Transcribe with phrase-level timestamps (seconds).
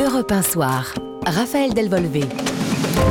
[0.00, 0.94] Europe 1 Soir.
[1.26, 2.24] Raphaël Delvolvé.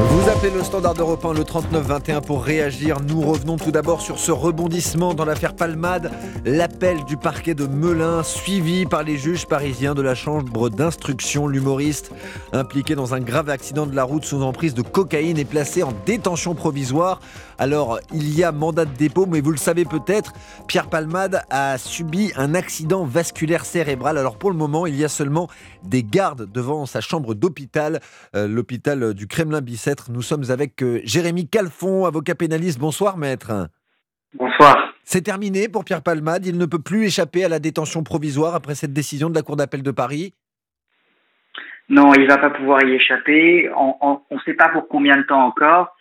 [0.10, 2.97] Vous appelez le standard européen le 39-21 pour réagir.
[3.08, 6.12] Nous revenons tout d'abord sur ce rebondissement dans l'affaire Palmade.
[6.46, 11.47] L'appel du parquet de Melun, suivi par les juges parisiens de la chambre d'instruction.
[11.47, 12.12] L'humoriste
[12.54, 15.94] impliqué dans un grave accident de la route sous emprise de cocaïne est placé en
[16.08, 17.20] détention provisoire.
[17.60, 20.32] Alors, il y a mandat de dépôt, mais vous le savez peut-être,
[20.70, 24.18] Pierre Palmade a subi un accident vasculaire cérébral.
[24.18, 25.50] Alors, pour le moment, il y a seulement
[25.84, 28.00] des gardes devant sa chambre d'hôpital,
[28.33, 30.10] euh, l'hôpital du Kremlin-Bicêtre.
[30.10, 32.80] Nous sommes avec euh, Jérémy Calfon, avocat pénaliste.
[32.80, 33.67] Bonsoir, maître.
[34.36, 34.94] Bonsoir.
[35.03, 36.45] C'est terminé pour Pierre Palmade.
[36.45, 39.58] Il ne peut plus échapper à la détention provisoire après cette décision de la Cour
[39.58, 40.33] d'appel de Paris.
[41.89, 43.69] Non, il va pas pouvoir y échapper.
[43.75, 45.94] On ne sait pas pour combien de temps encore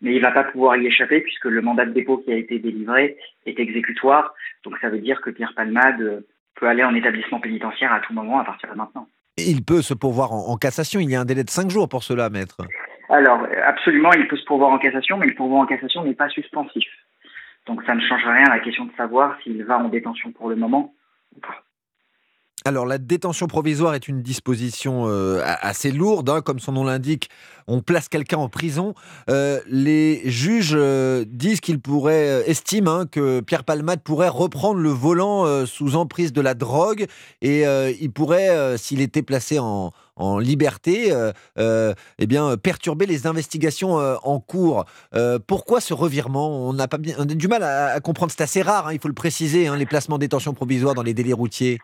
[0.00, 2.58] mais il va pas pouvoir y échapper puisque le mandat de dépôt qui a été
[2.58, 3.16] délivré
[3.46, 4.34] est exécutoire.
[4.64, 6.24] Donc ça veut dire que Pierre Palmade
[6.54, 9.08] peut aller en établissement pénitentiaire à tout moment à partir de maintenant.
[9.36, 11.00] Il peut se pourvoir en, cassation.
[11.00, 12.56] Il y a un délai de cinq jours pour cela, maître.
[13.08, 16.28] Alors, absolument, il peut se pourvoir en cassation, mais le pourvoi en cassation n'est pas
[16.28, 16.88] suspensif.
[17.66, 20.48] Donc ça ne change rien à la question de savoir s'il va en détention pour
[20.48, 20.94] le moment
[21.36, 21.62] ou pas.
[22.68, 27.30] Alors la détention provisoire est une disposition euh, assez lourde, hein, comme son nom l'indique.
[27.66, 28.92] On place quelqu'un en prison.
[29.30, 34.90] Euh, les juges euh, disent qu'ils pourraient, estiment hein, que Pierre Palmade pourrait reprendre le
[34.90, 37.06] volant sous emprise de la drogue
[37.40, 37.64] et
[38.00, 39.92] il pourrait, s'il était placé en,
[40.38, 41.14] liberté,
[41.56, 44.84] eh bien perturber les investigations en cours.
[45.46, 46.68] pourquoi ce revirement?
[46.68, 48.32] On a pas bien, du mal à, comprendre.
[48.36, 51.14] C'est assez rare, hein, il faut le préciser, les placements de détention provisoire dans les
[51.14, 51.78] délits routiers.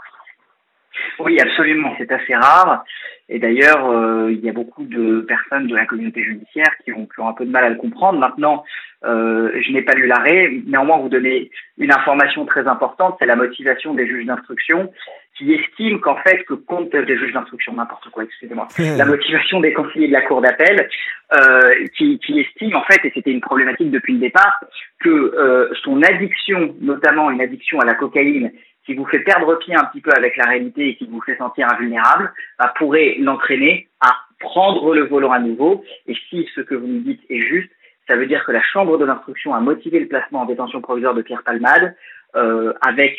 [1.19, 1.95] Oui, absolument.
[1.98, 2.84] C'est assez rare.
[3.29, 7.06] Et d'ailleurs, euh, il y a beaucoup de personnes de la communauté judiciaire qui ont,
[7.06, 8.19] qui ont un peu de mal à le comprendre.
[8.19, 8.65] Maintenant,
[9.05, 10.51] euh, je n'ai pas lu l'arrêt.
[10.67, 14.93] Néanmoins, vous donnez une information très importante, c'est la motivation des juges d'instruction
[15.37, 19.73] qui estiment qu'en fait, que compte des juges d'instruction, n'importe quoi, excusez-moi, la motivation des
[19.73, 20.89] conseillers de la cour d'appel,
[21.33, 24.61] euh, qui, qui estiment en fait, et c'était une problématique depuis le départ,
[25.01, 28.53] que euh, son addiction, notamment une addiction à la cocaïne,
[28.84, 31.37] qui vous fait perdre pied un petit peu avec la réalité et qui vous fait
[31.37, 35.84] sentir invulnérable, bah, pourrait l'entraîner à prendre le volant à nouveau.
[36.06, 37.71] Et si ce que vous nous dites est juste,
[38.06, 41.15] ça veut dire que la Chambre de l'instruction a motivé le placement en détention provisoire
[41.15, 41.97] de Pierre Palmade
[42.37, 43.17] euh, avec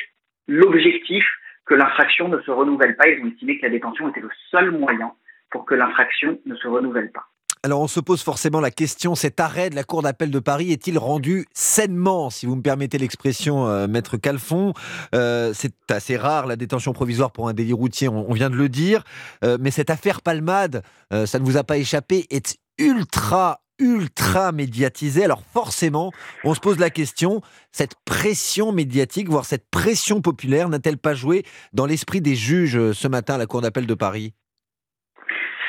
[0.47, 1.25] l'objectif
[1.65, 3.07] que l'infraction ne se renouvelle pas.
[3.07, 5.13] Ils ont estimé que la détention était le seul moyen
[5.49, 7.25] pour que l'infraction ne se renouvelle pas.
[7.65, 10.71] Alors on se pose forcément la question, cet arrêt de la Cour d'appel de Paris
[10.71, 14.73] est-il rendu sainement, si vous me permettez l'expression, euh, maître Calfon?
[15.15, 18.69] Euh, C'est assez rare la détention provisoire pour un délit routier, on, vient de le
[18.69, 19.03] dire,
[19.43, 25.23] euh, mais cette affaire Palmade, ça ne vous a pas échappé, est ultra ultra médiatisée.
[25.23, 26.11] Alors forcément,
[26.43, 31.43] on se pose la question, cette pression médiatique, voire cette pression populaire, n'a-t-elle pas joué
[31.73, 34.35] dans l'esprit des juges ce matin à la Cour d'appel de Paris?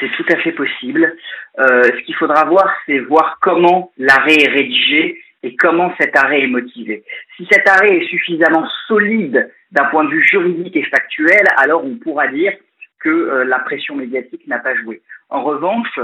[0.01, 1.17] C'est tout à fait possible.
[1.59, 6.43] Euh, ce qu'il faudra voir, c'est voir comment l'arrêt est rédigé et comment cet arrêt
[6.43, 7.05] est motivé.
[7.37, 11.97] Si cet arrêt est suffisamment solide d'un point de vue juridique et factuel, alors on
[11.97, 12.53] pourra dire
[13.01, 15.03] que euh, la pression médiatique n'a pas joué.
[15.29, 15.99] En revanche,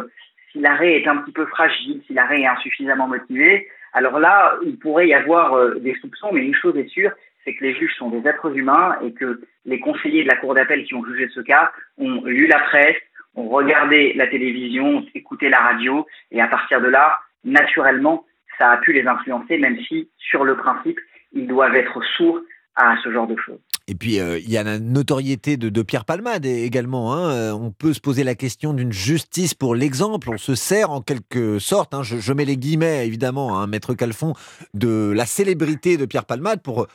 [0.50, 4.78] si l'arrêt est un petit peu fragile, si l'arrêt est insuffisamment motivé, alors là, il
[4.78, 7.12] pourrait y avoir euh, des soupçons, mais une chose est sûre,
[7.44, 10.54] c'est que les juges sont des êtres humains et que les conseillers de la Cour
[10.54, 12.97] d'appel qui ont jugé ce cas ont lu la presse,
[13.34, 18.25] on regardait la télévision, on écoutait la radio, et à partir de là, naturellement,
[18.59, 20.98] ça a pu les influencer, même si, sur le principe,
[21.32, 22.41] ils doivent être sourds
[22.76, 23.60] à ce genre de choses.
[23.88, 27.12] Et puis, euh, il y a la notoriété de, Pierre Palmade également.
[27.12, 27.31] Hein.
[27.31, 30.31] Euh, on peut se poser la question d'une justice pour l'exemple.
[30.31, 34.34] On se sert en quelque sorte, hein, je, mets les guillemets évidemment, hein, Maître Calfon,
[34.75, 36.87] de la célébrité de Pierre Palmade pour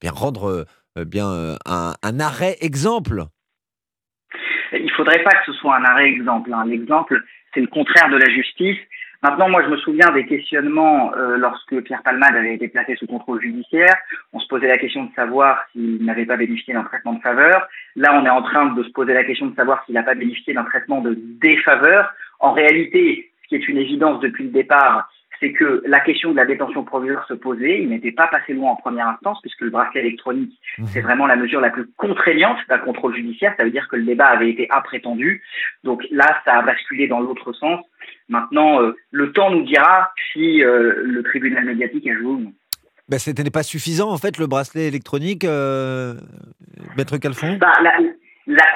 [0.00, 3.26] bien rendre euh, bien un arrêt exemple
[4.82, 6.52] il faudrait pas que ce soit un arrêt exemple.
[6.52, 6.64] Hein.
[6.66, 7.22] L'exemple,
[7.54, 8.78] c'est le contraire de la justice.
[9.22, 13.06] Maintenant, moi, je me souviens des questionnements euh, lorsque Pierre Palmade avait été placé sous
[13.06, 13.96] contrôle judiciaire.
[14.32, 17.66] On se posait la question de savoir s'il n'avait pas bénéficié d'un traitement de faveur.
[17.96, 20.14] Là, on est en train de se poser la question de savoir s'il n'a pas
[20.14, 22.12] bénéficié d'un traitement de défaveur.
[22.40, 25.10] En réalité, ce qui est une évidence depuis le départ,
[25.40, 27.82] c'est que la question de la détention provisoire se posait.
[27.82, 30.86] Il n'était pas passé loin en première instance, puisque le bracelet électronique, mmh.
[30.86, 33.54] c'est vraiment la mesure la plus contraignante d'un contrôle judiciaire.
[33.56, 35.42] Ça veut dire que le débat avait été imprétendu.
[35.84, 37.84] Donc là, ça a basculé dans l'autre sens.
[38.28, 42.52] Maintenant, euh, le temps nous dira si euh, le tribunal médiatique a joué ou non.
[43.08, 46.14] Ben, ce n'était pas suffisant, en fait, le bracelet électronique, euh,
[46.96, 47.56] Maître Calfon?
[47.60, 47.92] Bah, la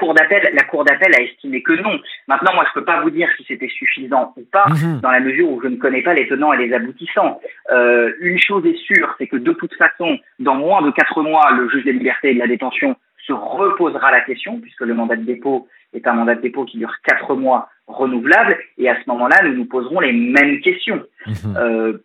[0.01, 2.01] cour d'appel, la cour d'appel a estimé que non.
[2.27, 5.01] Maintenant, moi, je peux pas vous dire si c'était suffisant ou pas, mhm.
[5.01, 7.41] dans la mesure où je ne connais pas les tenants et les aboutissants.
[7.71, 11.53] Euh, une chose est sûre, c'est que de toute façon, dans moins de quatre mois,
[11.53, 12.97] le juge des libertés et de la détention
[13.27, 16.79] se reposera la question, puisque le mandat de dépôt est un mandat de dépôt qui
[16.79, 21.03] dure quatre mois renouvelable, et à ce moment-là, nous nous poserons les mêmes questions.
[21.27, 21.57] Mhm.
[21.57, 21.99] Euh,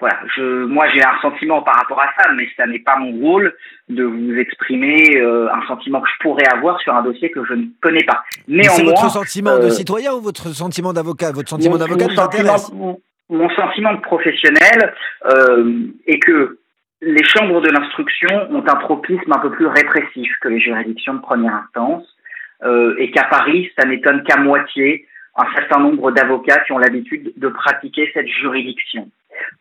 [0.00, 3.18] voilà, je, moi j'ai un sentiment par rapport à ça, mais ça n'est pas mon
[3.20, 3.54] rôle
[3.88, 7.54] de vous exprimer euh, un sentiment que je pourrais avoir sur un dossier que je
[7.54, 8.22] ne connais pas.
[8.46, 11.32] Néanmoins, c'est votre sentiment de euh, citoyen ou votre sentiment d'avocat?
[11.32, 12.06] Votre sentiment d'avocat
[12.72, 14.94] mon, mon, sentiment de professionnel
[15.26, 16.58] euh, est que
[17.00, 21.20] les chambres de l'instruction ont un tropisme un peu plus répressif que les juridictions de
[21.20, 22.04] première instance,
[22.64, 25.06] euh, et qu'à Paris, ça n'étonne qu'à moitié
[25.36, 29.08] un certain nombre d'avocats qui ont l'habitude de pratiquer cette juridiction.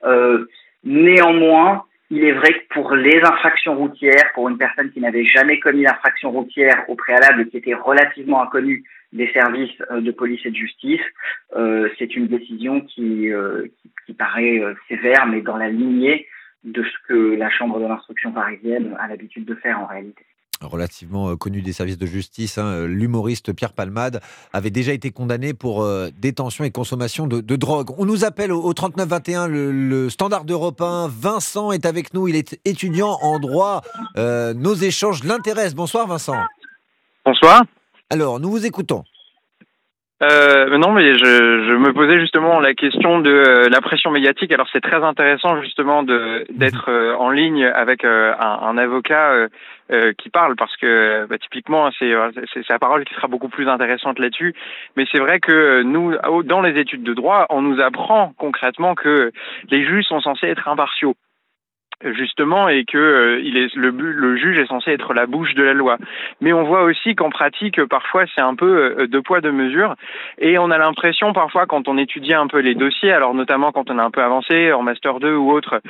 [0.03, 0.45] Euh,
[0.83, 5.59] néanmoins, il est vrai que pour les infractions routières, pour une personne qui n'avait jamais
[5.59, 8.83] commis d'infraction routière au préalable et qui était relativement inconnue
[9.13, 11.01] des services euh, de police et de justice,
[11.55, 13.29] euh, c'est une décision qui,
[13.81, 16.27] qui, qui, paraît sévère, mais dans la lignée
[16.63, 20.25] de ce que la Chambre de l'instruction parisienne a l'habitude de faire en réalité
[20.61, 24.21] relativement euh, connu des services de justice, hein, euh, l'humoriste Pierre Palmade,
[24.53, 27.89] avait déjà été condamné pour euh, détention et consommation de, drogue.
[27.97, 31.07] On nous appelle au, 3921, le, le standard européen.
[31.07, 33.81] Vincent est avec nous, il est étudiant en droit.
[34.15, 35.75] nos échanges l'intéressent.
[35.75, 36.35] Bonsoir Vincent.
[37.25, 37.63] Bonsoir.
[38.09, 39.03] Alors, nous vous écoutons.
[40.23, 44.51] Euh, non, mais je, je, me posais justement la question de euh, la pression médiatique.
[44.51, 49.47] Alors c'est très intéressant justement de d'être euh, en ligne avec euh, un, un, avocat
[50.17, 52.11] qui parle parce que bah, typiquement c'est
[52.53, 54.53] c'est sa parole qui sera beaucoup plus intéressante là-dessus.
[54.97, 59.31] Mais c'est vrai que nous, dans les études de droit, on nous apprend concrètement que
[59.69, 61.15] les juges sont censés être impartiaux
[62.03, 65.63] justement et que euh, il est le, le juge est censé être la bouche de
[65.63, 65.97] la loi.
[66.41, 69.95] Mais on voit aussi qu'en pratique parfois c'est un peu euh, de poids de mesure
[70.37, 73.89] et on a l'impression parfois quand on étudie un peu les dossiers, alors notamment quand
[73.89, 75.81] on est un peu avancé en master 2 ou autre,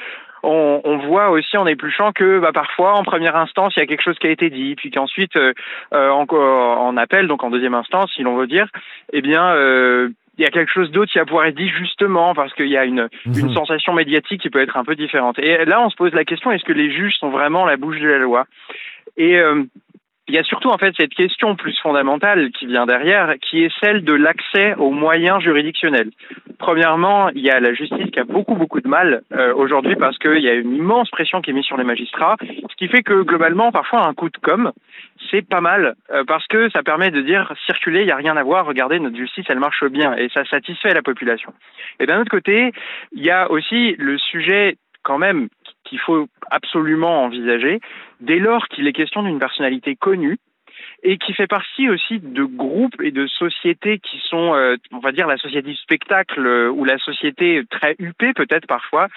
[0.43, 3.87] on, on, voit aussi en épluchant que bah, parfois en première instance il y a
[3.87, 5.53] quelque chose qui a été dit, puis qu'ensuite euh,
[5.91, 8.67] en, en appel, donc en deuxième instance, si l'on veut dire,
[9.11, 12.33] eh bien euh, il y a quelque chose d'autre qui va pouvoir être dit justement
[12.33, 13.39] parce qu'il y a une, mhm.
[13.39, 15.39] une sensation médiatique qui peut être un peu différente.
[15.39, 17.99] Et là, on se pose la question est-ce que les juges sont vraiment la bouche
[17.99, 18.45] de la loi?
[19.17, 19.63] Et euh,
[20.27, 23.71] il y a surtout en fait cette question plus fondamentale qui vient derrière, qui est
[23.79, 26.11] celle de l'accès aux moyens juridictionnels.
[26.59, 30.17] Premièrement, il y a la justice qui a beaucoup beaucoup de mal euh, aujourd'hui parce
[30.17, 33.03] qu'il y a une immense pression qui est mise sur les magistrats, ce qui fait
[33.03, 34.71] que globalement, parfois un coup de com,
[35.29, 38.37] c'est pas mal euh, parce que ça permet de dire circuler, il n'y a rien
[38.37, 41.53] à voir, regardez notre justice, elle marche bien et ça satisfait la population.
[41.99, 42.71] Et d'un autre côté,
[43.11, 45.49] il y a aussi le sujet quand même
[45.83, 47.79] qu'il faut absolument envisager
[48.19, 50.37] dès lors qu'il est question d'une personnalité connue
[51.03, 55.11] et qui fait partie aussi de groupes et de sociétés qui sont, euh, on va
[55.11, 59.07] dire, la société du spectacle euh, ou la société très huppée peut-être parfois,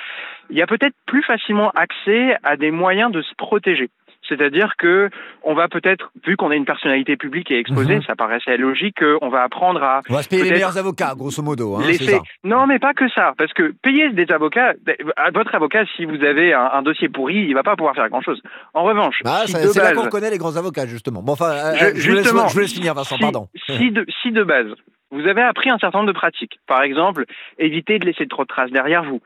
[0.50, 3.88] il y a peut-être plus facilement accès à des moyens de se protéger.
[4.30, 5.10] C'est-à-dire que
[5.42, 8.02] on va peut-être, vu qu'on a une personnalité publique et exposée, mhm.
[8.02, 10.00] ça paraissait logique qu'on va apprendre à.
[10.08, 11.76] On va se payer les meilleurs avocats, grosso modo.
[11.76, 12.20] Hein, ça.
[12.44, 14.74] Non, mais pas que ça, parce que payer des avocats,
[15.34, 18.40] votre avocat, si vous avez un, dossier pourri, il va pas pouvoir faire grand-chose.
[18.72, 21.22] En revanche, bah, c'est là qu'on connaît les grands avocats, justement.
[21.22, 23.18] Bon, enfin, euh, je, justement, je, vous laisse, finir, Vincent.
[23.18, 23.48] pardon.
[23.66, 24.74] Si de, si de base
[25.10, 26.60] vous avez appris un certain nombre de pratiques.
[26.66, 27.24] Par exemple,
[27.58, 29.20] éviter de laisser trop de traces derrière vous.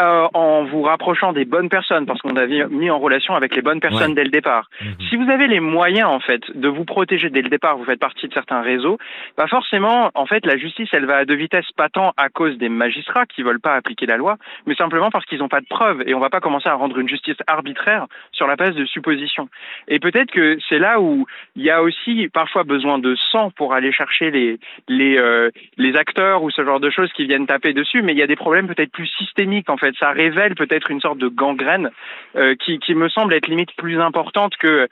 [0.00, 3.60] Euh, en vous rapprochant des bonnes personnes, parce qu'on a mis en relation avec les
[3.60, 4.70] bonnes personnes dès le départ.
[4.80, 4.94] Mhm.
[5.08, 8.00] Si vous avez les moyens, en fait, de vous protéger dès le départ, vous faites
[8.00, 8.96] partie de certains réseaux,
[9.36, 12.56] bah forcément, en fait, la justice, elle va à deux vitesses, pas tant à cause
[12.56, 15.66] des magistrats qui veulent pas appliquer la loi, mais simplement parce qu'ils n'ont pas de
[15.68, 18.86] preuves, et on va pas commencer à rendre une justice arbitraire sur la base de
[18.86, 19.48] suppositions.
[19.88, 21.26] Et peut-être que c'est là où
[21.56, 25.96] il y a aussi parfois besoin de sang pour aller chercher les les euh, les
[25.96, 28.36] acteurs ou ce genre de choses qui viennent taper dessus, mais il y a des
[28.36, 31.90] problèmes peut-être plus systémiques en fait ça révèle peut-être une sorte de gangrène
[32.36, 34.88] euh, qui, me semble être limite plus importante que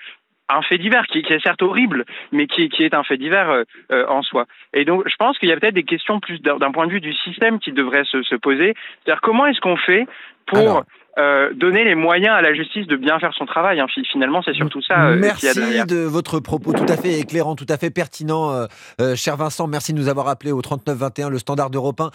[0.50, 4.06] un fait divers qui, est certes horrible, mais qui, est un fait divers euh, euh,
[4.08, 4.46] en soi.
[4.72, 7.02] Et donc, je pense qu'il y a peut-être des questions plus d'un point de vue
[7.02, 8.74] du système qui devraient se poser.
[9.04, 10.06] C'est-à-dire, comment est-ce qu'on fait
[10.46, 10.84] pour
[11.16, 13.80] euh, donner les moyens à la justice de bien faire son travail.
[13.80, 13.86] Hein.
[14.12, 15.84] Finalement, c'est surtout ça euh, qu'il y a derrière.
[15.86, 18.52] Merci de votre propos tout à fait éclairant, tout à fait pertinent,
[19.00, 19.66] euh, cher Vincent.
[19.66, 22.10] Merci de nous avoir appelé au 3921, le standard européen.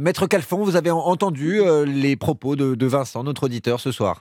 [0.00, 4.20] Maître Calfon, vous avez entendu les propos de, de, Vincent, notre auditeur, ce soir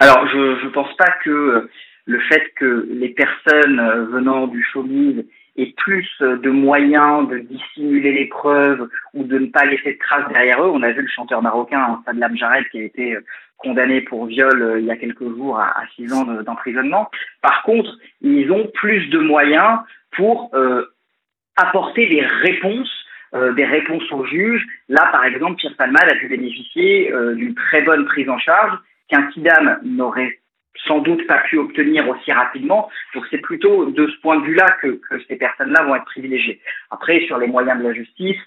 [0.00, 1.68] Alors, je ne pense pas que
[2.06, 5.24] le fait que les personnes venant du showbiz
[5.56, 10.28] et plus de moyens de dissimuler les preuves ou de ne pas laisser de traces
[10.28, 10.70] derrière eux.
[10.70, 13.24] On a vu le chanteur marocain Sadlam Jared qui a été euh,
[13.56, 17.10] condamné pour viol euh, il y a quelques jours à, six ans d'emprisonnement.
[17.42, 17.90] Par contre,
[18.20, 19.80] ils ont plus de moyens
[20.12, 20.86] pour euh,
[21.56, 22.90] apporter des réponses
[23.54, 24.66] des réponses aux juges.
[24.88, 28.76] Là, par exemple, Pierre Palmade a pu bénéficier d'une très bonne prise en charge
[29.06, 30.39] qu'un Kidam n'aurait
[30.86, 32.88] sans doute pas pu obtenir aussi rapidement.
[33.14, 36.60] Donc c'est plutôt de ce point de vue-là que, que ces personnes-là vont être privilégiées.
[36.90, 38.38] Après, sur les moyens de la justice,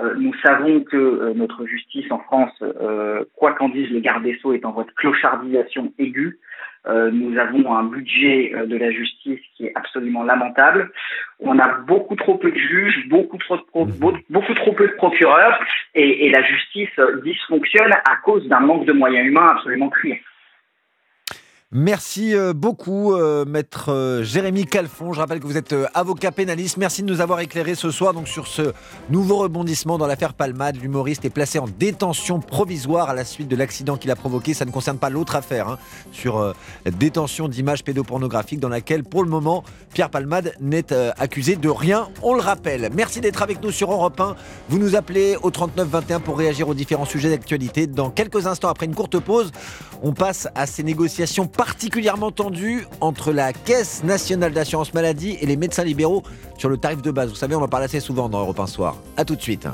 [0.00, 4.22] euh, nous savons que euh, notre justice en France, euh, quoi qu'en disent les gardes
[4.22, 6.38] des Sceaux, est en voie de clochardisation aiguë.
[6.86, 10.90] nous avons un budget de la justice qui est absolument lamentable.
[11.40, 13.58] On a beaucoup trop peu de juges, beaucoup trop,
[14.30, 15.60] beaucoup trop peu de procureurs,
[15.94, 20.16] et, et la justice dysfonctionne à cause d'un manque de moyens humains absolument criant.
[21.72, 25.12] Merci euh, beaucoup, euh, maître euh, Jérémy Calfon.
[25.12, 26.78] Je rappelle que vous êtes avocat pénaliste.
[26.78, 28.72] Merci de nous avoir éclairé ce soir donc, sur ce
[29.08, 30.82] nouveau rebondissement dans l'affaire Palmade.
[30.82, 34.52] L'humoriste est placé en détention provisoire à la suite de l'accident qu'il a provoqué.
[34.52, 35.78] Ça ne concerne pas l'autre affaire hein,
[36.10, 39.62] sur détention d'images pédopornographiques dans laquelle, pour le moment,
[39.94, 42.08] Pierre Palmade n'est accusé de rien.
[42.24, 42.90] On le rappelle.
[42.96, 44.34] Merci d'être avec nous sur Europe 1.
[44.70, 47.86] Vous nous appelez au 39 21 pour réagir aux différents sujets d'actualité.
[47.86, 49.52] Dans quelques instants, après une courte pause,
[50.02, 55.58] on passe à ces négociations particulièrement tendu entre la Caisse nationale d'assurance maladie et les
[55.58, 56.22] médecins libéraux
[56.56, 57.28] sur le tarif de base.
[57.28, 58.96] Vous savez, on en parle assez souvent dans Europe 1 Soir.
[59.18, 59.68] A tout de suite.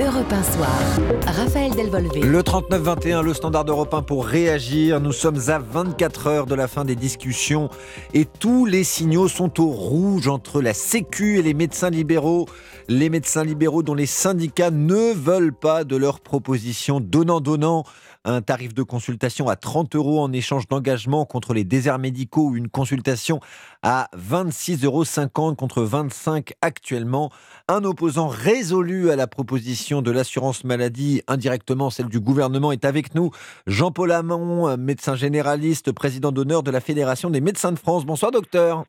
[0.00, 0.80] Europe 1 Soir,
[1.24, 2.22] Raphaël Delvolvé.
[2.22, 5.00] Le 39-21, le standard d'Europe 1 pour réagir.
[5.00, 7.70] Nous sommes à 24 heures de la fin des discussions
[8.12, 12.48] et tous les signaux sont au rouge entre la Sécu et les médecins libéraux.
[12.88, 17.84] Les médecins libéraux dont les syndicats ne veulent pas de leur proposition donnant-donnant
[18.24, 22.56] un tarif de consultation à 30 euros en échange d'engagement contre les déserts médicaux ou
[22.56, 23.40] une consultation
[23.82, 27.30] à 26,50 euros contre 25 actuellement.
[27.68, 33.14] Un opposant résolu à la proposition de l'assurance maladie, indirectement celle du gouvernement, est avec
[33.14, 33.30] nous.
[33.66, 38.04] Jean-Paul Hamon, médecin généraliste, président d'honneur de la Fédération des médecins de France.
[38.04, 38.84] Bonsoir docteur.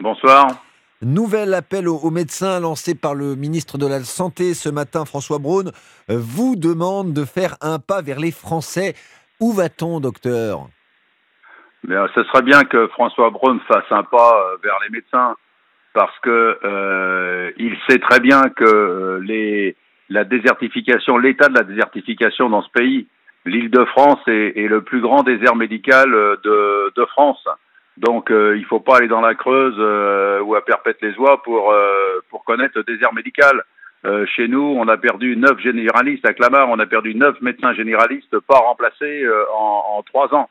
[0.00, 0.67] Bonsoir.
[1.00, 5.70] Nouvel appel aux, médecins lancé par le ministre de la Santé ce matin, François Braun,
[6.10, 8.94] euh, vous demande de faire un pas vers les Français.
[9.38, 10.66] Où va-t-on, docteur?
[11.84, 15.36] Bien, Ce serait bien que François Braun fasse un pas euh, vers les médecins
[15.94, 19.22] parce que euh, il sait très bien que
[20.08, 23.06] la désertification, l'état de la désertification dans ce pays,
[23.44, 27.46] l'Île-de-France est, est, le plus grand désert médical de France.
[27.98, 31.72] Donc euh, il ne faut pas aller dans la Creuse euh, ou à Perpète-les-Oies pour,
[31.72, 33.64] euh, pour connaître le désert médical.
[34.36, 38.38] chez nous, on a perdu neuf généralistes à Clamart, on a perdu neuf médecins généralistes
[38.38, 40.48] pas remplacés en, trois ans.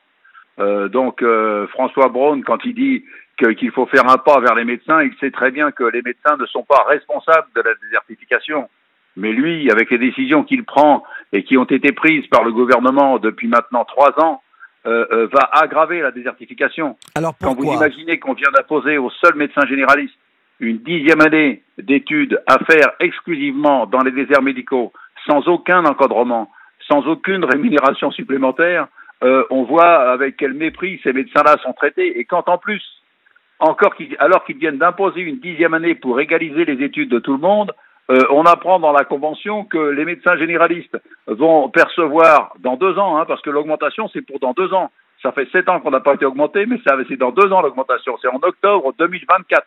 [0.90, 1.24] donc
[1.70, 3.06] François Braun, quand il dit
[3.40, 6.36] qu'il faut faire un pas vers les médecins, il sait très bien que les médecins
[6.38, 8.70] ne sont pas responsables de la désertification.
[9.16, 13.18] Mais lui, avec les décisions qu'il prend et qui ont été prises par le gouvernement
[13.18, 14.42] depuis maintenant trois ans,
[14.88, 16.96] euh, euh, va aggraver la désertification.
[17.16, 20.16] Alors Quand vous imaginez qu'on vient d'imposer aux seuls médecins généralistes
[20.62, 24.94] une dixième année d'études à faire exclusivement dans les déserts médicaux,
[25.30, 26.50] sans aucun encadrement,
[26.90, 28.88] sans aucune rémunération supplémentaire,
[29.24, 32.20] euh, on voit avec quel mépris ces médecins-là sont traités.
[32.20, 32.82] Et quand en plus,
[33.60, 37.40] encore alors qu'ils viennent d'imposer une dixième année pour égaliser les études de tout le
[37.40, 37.74] monde,
[38.10, 40.98] euh, on apprend dans la convention que les médecins généralistes
[41.28, 44.92] vont percevoir dans deux ans, hein, parce que l'augmentation c'est pour dans deux ans.
[45.22, 48.18] Ça fait sept ans qu'on n'a pas été augmenté, mais c'est dans deux ans l'augmentation.
[48.22, 49.66] C'est en octobre 2024.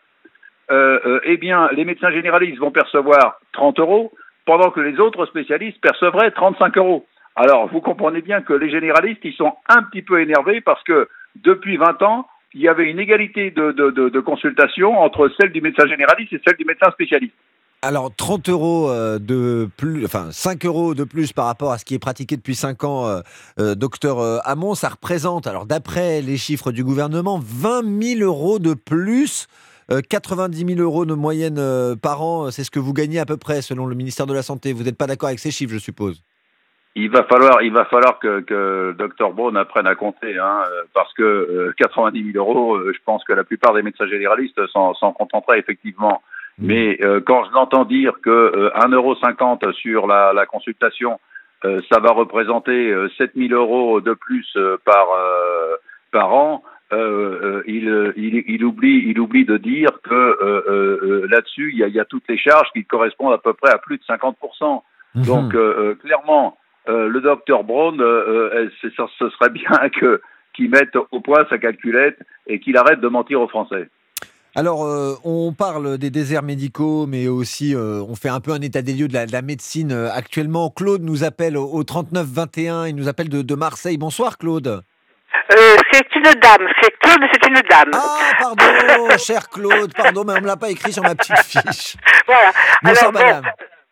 [0.71, 4.13] Euh, euh, eh bien, les médecins généralistes vont percevoir 30 euros,
[4.47, 7.07] pendant que les autres spécialistes percevraient 35 euros.
[7.35, 11.09] Alors, vous comprenez bien que les généralistes, ils sont un petit peu énervés parce que
[11.37, 15.87] depuis 20 ans, il y avait une égalité de, de, consultation entre celle du médecin
[15.87, 17.35] généraliste et celle du médecin spécialiste.
[17.83, 21.87] Alors 30 euros euh, de plus, enfin 5 euros de plus par rapport à ce
[21.87, 23.21] qui est pratiqué depuis 5 ans, euh,
[23.59, 28.75] euh, docteur Hamon, ça représente, alors d'après les chiffres du gouvernement, 20 000 euros de
[28.75, 29.47] plus,
[30.11, 31.59] 90 000 euros de moyenne
[32.01, 34.43] par an, c'est ce que vous gagnez à peu près selon le ministère de la
[34.43, 34.73] Santé.
[34.73, 36.23] Vous n'êtes pas d'accord avec ces chiffres, je suppose?
[36.95, 40.63] Il va falloir, que, que Dr Braun apprenne à compter, hein,
[40.95, 45.59] parce que 90 000 euros, je pense que la plupart des médecins généralistes s'en contenteraient
[45.59, 46.23] effectivement.
[46.61, 46.67] Mm.
[46.67, 51.19] Mais euh, quand je l'entends dire que euh, 1,50€ sur la, la consultation,
[51.64, 55.09] euh, ça va représenter 7000 euros de plus par,
[56.11, 56.62] par an,
[56.93, 62.05] il, il, il, oublie, il oublie de dire que là-dessus, il y a, y a,
[62.05, 64.83] toutes les charges qui correspondent à peu près à plus de 50%.
[65.17, 65.26] Mm-hmm.
[65.26, 70.23] Donc, clairement, le docteur Braun, ce serait bien que
[70.55, 73.88] qu'il mette au point sa calculette et qu'il arrête de mentir aux Français.
[74.57, 78.61] Alors, euh, on parle des déserts médicaux, mais aussi euh, on fait un peu un
[78.61, 80.71] état des lieux de la, médecine euh, actuellement.
[80.71, 83.97] Claude nous appelle au, 39-21, il nous appelle de, Marseille.
[83.97, 84.83] Bonsoir Claude.
[85.50, 87.90] c'est une dame, c'est Claude, c'est une dame.
[87.95, 91.38] Ah, pardon, cher Claude, pardon, mais on ne me l'a pas écrit sur ma petite
[91.38, 91.97] fiche.
[92.26, 92.50] Voilà.
[92.83, 93.45] Bonsoir madame.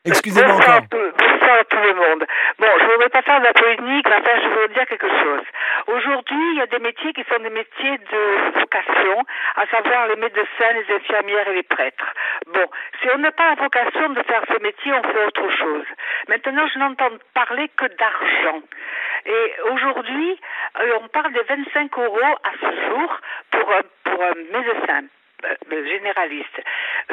[0.08, 0.80] Excusez-moi encore.
[0.90, 2.24] bonsoir à tout le monde.
[2.58, 5.08] Bon, je ne voudrais pas faire de la polémique, mais enfin, je voudrais dire quelque
[5.08, 5.42] chose.
[5.86, 9.24] Aujourd'hui, il y a des métiers qui sont des métiers de vocation,
[9.56, 12.12] à savoir les médecins, les infirmières et les prêtres.
[12.52, 12.66] Bon,
[13.00, 15.84] si on n'a pas la vocation de faire ce métier, on fait autre chose.
[16.28, 18.60] Maintenant, je n'entends parler que d'argent.
[19.26, 20.40] Et aujourd'hui,
[20.80, 23.16] euh, on parle de 25 euros à ce jour
[23.50, 25.06] pour, un- pour un médecin
[25.71, 26.62] généraliste.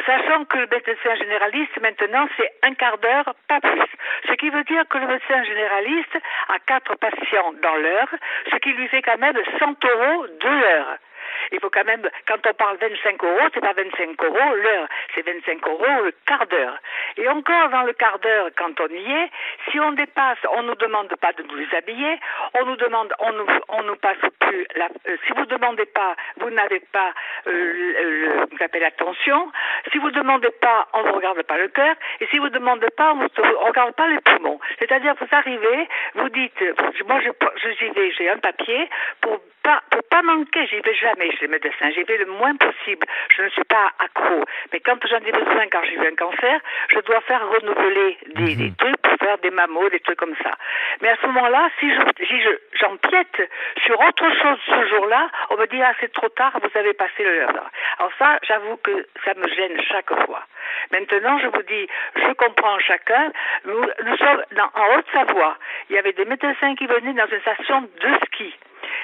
[0.06, 3.90] Sachant que le médecin généraliste, maintenant, c'est un quart d'heure, pas plus.
[4.28, 6.18] Ce qui veut dire que le médecin généraliste
[6.50, 8.10] a quatre patients dans l'heure,
[8.52, 10.98] ce qui lui fait quand même 100 euros de l'heure.
[11.52, 15.26] Il faut quand même, quand on parle 25 euros, c'est pas 25 euros l'heure, c'est
[15.26, 16.78] 25 euros le quart d'heure.
[17.18, 19.30] Et encore dans le quart d'heure, quand on y est,
[19.70, 22.20] si on dépasse, on nous demande pas de nous habiller,
[22.54, 26.16] on nous demande, on nous, on nous passe plus la, euh, si vous demandez pas,
[26.38, 27.14] vous n'avez pas,
[27.48, 28.46] euh,
[28.80, 29.52] l'attention.
[29.92, 31.96] Si vous demandez pas, on vous regarde pas le cœur.
[32.20, 34.60] Et si vous demandez pas, on vous regarde pas les poumons.
[34.80, 36.62] C'est-à-dire, vous arrivez, vous dites,
[37.08, 38.90] moi je j'y vais, j'ai un papier
[39.22, 42.56] pour pas, pour pas manquer, j'y vais jamais chez les médecins, j'y vais le moins
[42.56, 43.06] possible.
[43.36, 44.44] Je ne suis pas accro.
[44.72, 46.60] Mais quand j'en ai besoin, quand j'ai eu un cancer,
[46.94, 50.52] je dois faire renouveler des, des trucs pour faire des mammos, des trucs comme ça.
[51.02, 53.50] Mais à ce moment-là, si je, si je- j'empiète
[53.86, 57.24] sur autre chose ce jour-là, on me dit, ah, c'est trop tard, vous avez passé
[57.24, 57.50] l'heure.
[57.98, 60.44] Alors ça, j'avoue que ça me gêne chaque fois.
[60.92, 63.32] Maintenant, je vous dis, je comprends chacun.
[63.66, 65.58] Nous, nous sommes dans, en Haute-Savoie.
[65.90, 68.54] Il y avait des médecins qui venaient dans une station de ski.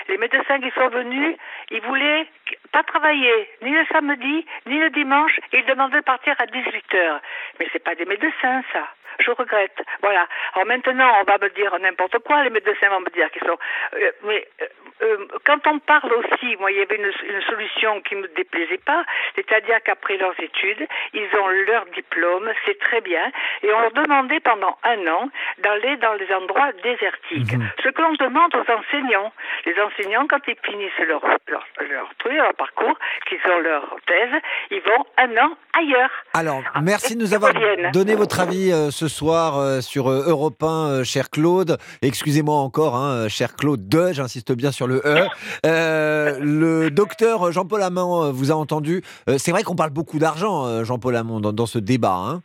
[0.07, 1.35] Les médecins qui sont venus,
[1.69, 2.27] ils voulaient
[2.71, 5.39] pas travailler, ni le samedi, ni le dimanche.
[5.53, 7.21] Ils demandaient de partir à 18 heures.
[7.59, 8.87] Mais c'est pas des médecins, ça.
[9.19, 9.77] Je regrette.
[10.01, 10.27] Voilà.
[10.53, 12.43] Alors maintenant, on va me dire n'importe quoi.
[12.43, 13.57] Les médecins vont me dire qu'ils sont.
[13.93, 14.65] euh, mais euh,
[15.03, 18.77] euh, quand on parle aussi, moi, il y avait une, une solution qui me déplaisait
[18.85, 19.03] pas,
[19.35, 23.31] c'est-à-dire qu'après leurs études, ils ont leur diplôme, c'est très bien,
[23.63, 27.55] et on leur demandait pendant un an d'aller dans les endroits désertiques.
[27.83, 29.31] Ce que l'on demande aux enseignants.
[29.65, 34.41] Les enseignants, quand ils finissent leur, leur, leur truc, leur parcours, qu'ils ont leur thèse,
[34.69, 36.11] ils vont un an ailleurs.
[36.33, 37.53] Alors, merci de nous avoir
[37.91, 41.79] donné votre avis euh, ce soir euh, sur euh, Europe 1, euh, cher Claude.
[42.03, 45.27] Excusez-moi encore, hein, cher Claude de, j'insiste bien sur le E.
[45.63, 49.01] Le docteur Jean-Paul euh, vous a entendu.
[49.39, 52.13] C'est vrai qu'on parle beaucoup d'argent, Jean-Paul Amand, dans, ce débat.
[52.15, 52.41] hein.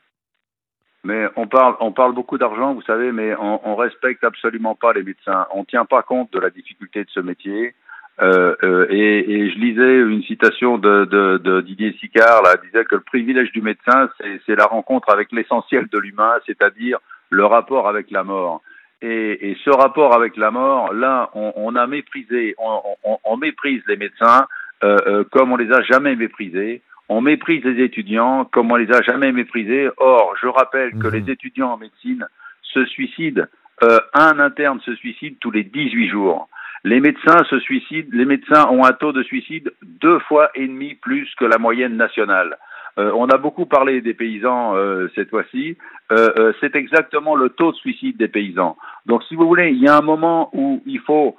[1.05, 4.95] Mais on parle, on parle beaucoup d'argent, vous savez, mais on, on respecte absolument pas
[4.95, 5.47] les médecins.
[5.55, 7.75] On tient pas compte de la difficulté de ce métier.
[8.21, 12.85] Euh, euh, et, et je lisais une citation de, de, de Didier Sicard, là, disait
[12.85, 14.09] que le privilège du médecin,
[14.47, 16.99] c'est la rencontre avec l'essentiel de l'humain, c'est-à-dire
[17.31, 18.63] le rapport avec la mort.
[19.03, 23.37] Et, et ce rapport avec la mort, là, on, on a méprisé, on, on, on
[23.37, 24.47] méprise les médecins
[24.85, 26.83] euh, euh, comme on les a jamais méprisés.
[27.09, 29.89] On méprise les étudiants comme on les a jamais méprisés.
[29.97, 32.27] Or, je rappelle que les étudiants en médecine
[32.63, 33.45] se suicident.
[33.83, 36.49] Euh, un interne se suicide tous les 18 jours.
[36.85, 38.09] Les médecins se suicident.
[38.13, 41.97] Les médecins ont un taux de suicide deux fois et demi plus que la moyenne
[41.97, 42.57] nationale.
[42.99, 45.77] Euh, on a beaucoup parlé des paysans euh, cette fois-ci.
[46.13, 48.77] Euh, c'est exactement le taux de suicide des paysans.
[49.05, 51.37] Donc, si vous voulez, il y a un moment où il faut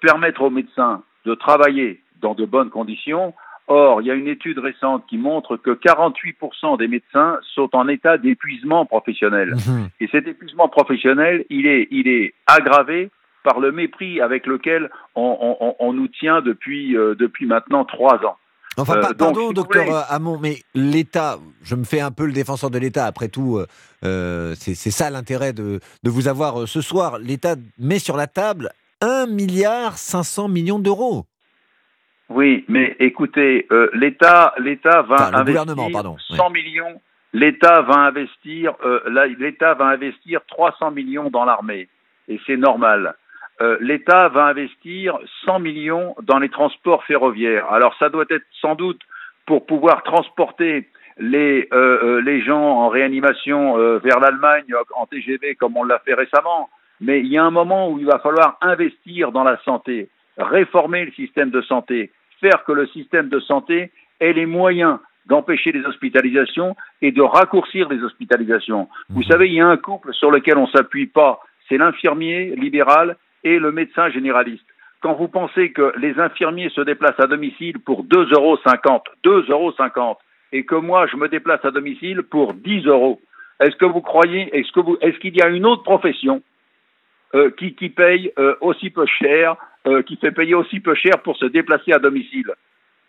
[0.00, 3.34] permettre aux médecins de travailler dans de bonnes conditions.
[3.68, 7.86] Or, il y a une étude récente qui montre que 48% des médecins sont en
[7.88, 9.50] état d'épuisement professionnel.
[9.50, 9.88] Mhm.
[10.00, 13.10] Et cet épuisement professionnel, il est, il est aggravé
[13.46, 17.84] par le mépris avec lequel on, on- on- on nous tient depuis, euh, depuis maintenant
[17.84, 18.36] trois ans.
[18.76, 22.10] Enfin, Euh, donc, pardon, si docteur voulez- euh, Hamon, mais l'État, je me fais un
[22.10, 23.58] peu le défenseur de l'État, après tout,
[24.04, 27.18] euh, c'est ça l'intérêt de, de vous avoir ce soir.
[27.20, 31.24] L'État met sur la table 1 milliard 500 millions d'euros.
[32.28, 37.00] Oui, mais écoutez, l'État, l'État va Enfin, investir gouvernement, pardon, 100 millions.
[37.32, 38.74] L'État va investir,
[39.38, 41.88] l'État va investir 300 millions dans l'armée,
[42.28, 43.14] et c'est normal.
[43.60, 47.70] Euh, L'État va investir 100 millions dans les transports ferroviaires.
[47.72, 49.00] Alors, ça doit être sans doute
[49.46, 50.88] pour pouvoir transporter
[51.18, 55.98] les euh, euh, les gens en réanimation euh, vers l'Allemagne en TGV comme on l'a
[56.00, 56.68] fait récemment.
[57.00, 61.04] Mais il y a un moment où il va falloir investir dans la santé, réformer
[61.06, 63.90] le système de santé, faire que le système de santé
[64.20, 68.88] ait les moyens d'empêcher les hospitalisations et de raccourcir les hospitalisations.
[69.10, 69.26] Vous Mhm.
[69.30, 73.16] savez, il y a un couple sur lequel on s'appuie pas, c'est l'infirmier libéral
[73.46, 74.66] et le médecin généraliste.
[75.00, 78.58] Quand vous pensez que les infirmiers se déplacent à domicile pour 2,50 euros,
[79.24, 80.18] 2,50 euros,
[80.52, 83.20] et que moi je me déplace à domicile pour 10 euros,
[83.60, 86.42] est-ce que vous croyez, est-ce qu'il y a une autre profession
[87.34, 89.56] euh, qui, paye euh, aussi peu cher,
[89.86, 92.50] euh, qui fait payer aussi peu cher pour se déplacer à domicile?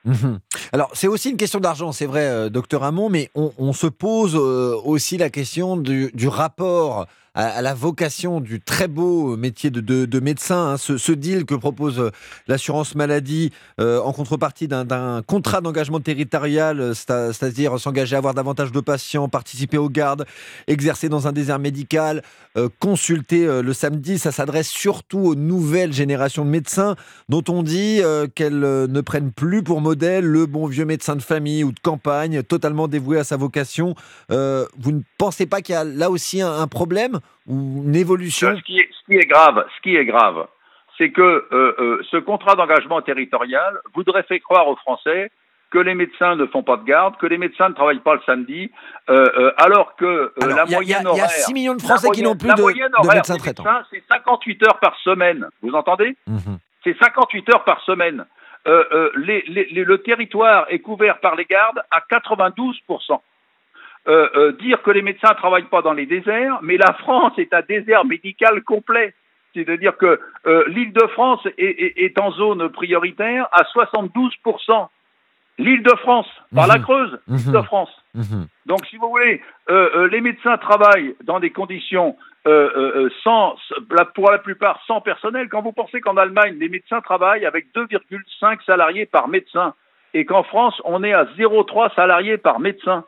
[0.06, 0.40] Mhm.
[0.72, 5.18] Alors, c'est aussi une question d'argent, c'est vrai, docteur Hamon, mais on, se pose aussi
[5.18, 10.74] la question du rapport à, la vocation du très beau métier de, médecin.
[10.74, 10.78] Hein.
[10.78, 12.12] ce, deal que propose
[12.48, 19.30] l'assurance maladie en contrepartie d'un contrat d'engagement territorial, c'est-à-dire s'engager à avoir davantage de patients,
[19.30, 20.26] participer aux gardes,
[20.68, 22.24] exercer dans un désert médical,
[22.80, 26.96] consulter le samedi, ça s'adresse surtout aux nouvelles générations de médecins
[27.30, 28.02] dont on dit
[28.36, 32.44] qu'elles ne prennent plus pour modèle le bon vieux médecin de famille ou de campagne,
[32.44, 33.96] totalement dévoué à sa vocation.
[34.32, 37.20] Euh, vous ne pensez pas qu'il y a là aussi un, problème?
[37.48, 40.48] Ou une évolution ce qui, est, ce qui est grave, ce qui est grave,
[40.98, 45.32] c'est que euh, euh, ce contrat d'engagement territorial voudrait faire croire aux Français
[45.70, 48.22] que les médecins ne font pas de garde, que les médecins ne travaillent pas le
[48.26, 48.72] samedi,
[49.58, 51.16] alors que la moyenne horaire...
[51.16, 53.66] Il y a 6 millions de Français qui n'ont plus de, de médecins traitants.
[53.92, 56.60] C'est 58 heures par semaine, vous entendez mhm.
[56.86, 58.26] C'est 58 heures par semaine.
[58.68, 63.20] Euh, euh, le territoire est couvert par les gardes à 92%.
[64.08, 67.54] Euh, dire que les médecins ne travaillent pas dans les déserts, mais la France est
[67.54, 69.14] un désert médical complet.
[69.54, 70.20] C'est-à-dire que
[70.68, 74.88] l'île de France est, en zone prioritaire à 72%.
[75.58, 76.84] L'île de France, par la mhm.
[76.84, 77.64] Creuse, l'île de mhm.
[77.64, 77.90] France.
[78.14, 78.48] Mhm.
[78.68, 82.16] Donc, si vous voulez, les médecins travaillent dans des conditions
[82.48, 83.58] euh, euh, euh, sans,
[84.16, 85.50] pour la plupart sans personnel.
[85.50, 89.74] Quand vous pensez qu'en Allemagne, les médecins travaillent avec 2,5 salariés par médecin
[90.14, 93.04] et qu'en France, on est à 0,3 salariés par médecin.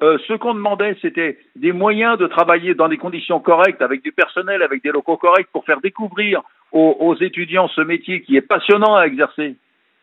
[0.00, 4.62] Ce qu'on demandait, c'était des moyens de travailler dans des conditions correctes, avec du personnel,
[4.62, 9.04] avec des locaux corrects, pour faire découvrir aux, étudiants ce métier qui est passionnant à
[9.04, 9.56] exercer.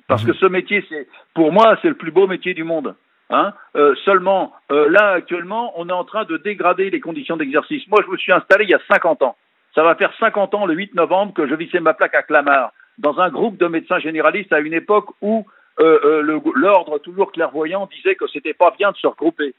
[0.08, 0.40] Parce que mmh.
[0.40, 2.96] ce métier, c'est, pour moi, c'est le plus beau métier du monde.
[3.30, 7.86] Hein euh, seulement, euh, là, actuellement, on est en train de dégrader les conditions d'exercice.
[7.90, 9.36] Moi, je me suis installé il y a 50 ans.
[9.76, 12.72] Ça va faire 50 ans, le 8 novembre, que je vissais ma plaque à Clamart,
[12.98, 15.46] dans un groupe de médecins généralistes à une époque où
[15.80, 19.54] euh, l'ordre, toujours clairvoyant, disait que c'était pas bien de se regrouper.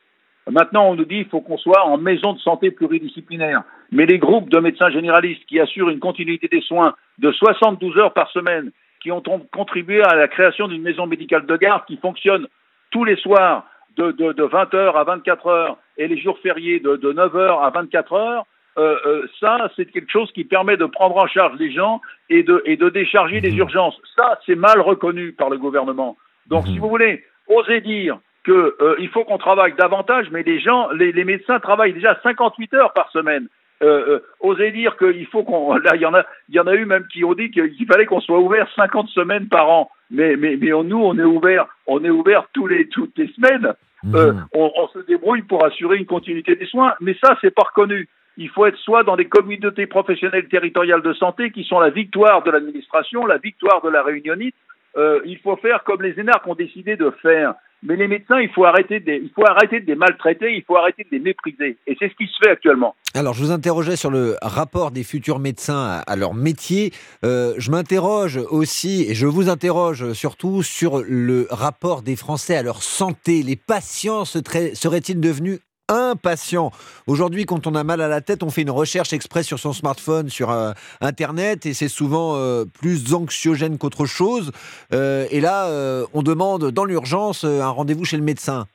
[0.50, 3.62] Maintenant, on nous dit qu'il faut qu'on soit en maison de santé pluridisciplinaire.
[3.92, 8.12] Mais les groupes de médecins généralistes qui assurent une continuité des soins de 72 heures
[8.12, 12.46] par semaine, qui ont contribué à la création d'une maison médicale de garde qui fonctionne
[12.90, 13.64] tous les soirs
[13.96, 18.42] de, de, de 20h à 24h et les jours fériés de, de 9h à 24h,
[18.78, 22.44] euh, euh, ça, c'est quelque chose qui permet de prendre en charge les gens et
[22.44, 23.58] de, et de décharger les mmh.
[23.58, 24.00] urgences.
[24.14, 26.16] Ça, c'est mal reconnu par le gouvernement.
[26.46, 26.78] Donc, si mmh.
[26.78, 28.18] vous voulez, osez dire
[28.50, 32.74] qu'il euh, faut qu'on travaille davantage, mais les gens, les, les, médecins travaillent déjà 58
[32.74, 33.48] heures par semaine.
[33.82, 35.74] Euh, osez dire qu'il faut qu'on.
[35.84, 37.86] Là, il y en a, il y en a eu même qui ont dit qu'il
[37.86, 41.66] fallait qu'on soit ouvert 50 semaines par an mais, mais, mais nous, on est ouvert,
[41.86, 43.74] on est ouvert tous les, toutes les semaines.
[44.04, 44.14] Mhm.
[44.14, 47.64] Euh, on, on, se débrouille pour assurer une continuité des soins, mais ça, c'est pas
[47.64, 48.08] reconnu.
[48.36, 52.42] Il faut être soit dans des communautés professionnelles territoriales de santé qui sont la victoire
[52.44, 54.54] de l'administration, la victoire de la réunionite.
[54.96, 57.54] Euh, il faut faire comme les énarques ont décidé de faire.
[57.82, 60.76] Mais les médecins, il faut arrêter de, il faut arrêter de les maltraiter, il faut
[60.76, 61.76] arrêter de les mépriser.
[61.86, 62.94] Et c'est ce qui se fait actuellement.
[63.14, 66.92] Alors, je vous interrogeais sur le rapport des futurs médecins à, leur métier.
[67.24, 72.62] Euh, je m'interroge aussi, et je vous interroge surtout sur le rapport des Français à
[72.62, 73.42] leur santé.
[73.42, 76.70] Les patients seraient-ils devenus impatient.
[77.06, 79.72] Aujourd'hui, quand on a mal à la tête, on fait une recherche exprès sur son
[79.72, 84.52] smartphone, sur euh, Internet, et c'est souvent euh, plus anxiogène qu'autre chose.
[84.92, 85.68] Euh, et là,
[86.14, 88.66] on demande dans l'urgence un rendez-vous chez le médecin.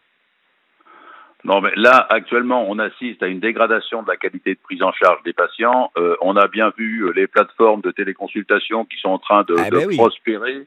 [1.45, 4.93] Non, mais là, actuellement, on assiste à une dégradation de la qualité de prise en
[4.93, 5.91] charge des patients.
[6.21, 9.89] on a bien vu les plateformes de téléconsultation qui sont en train de, ah, ben
[9.95, 10.65] prospérer.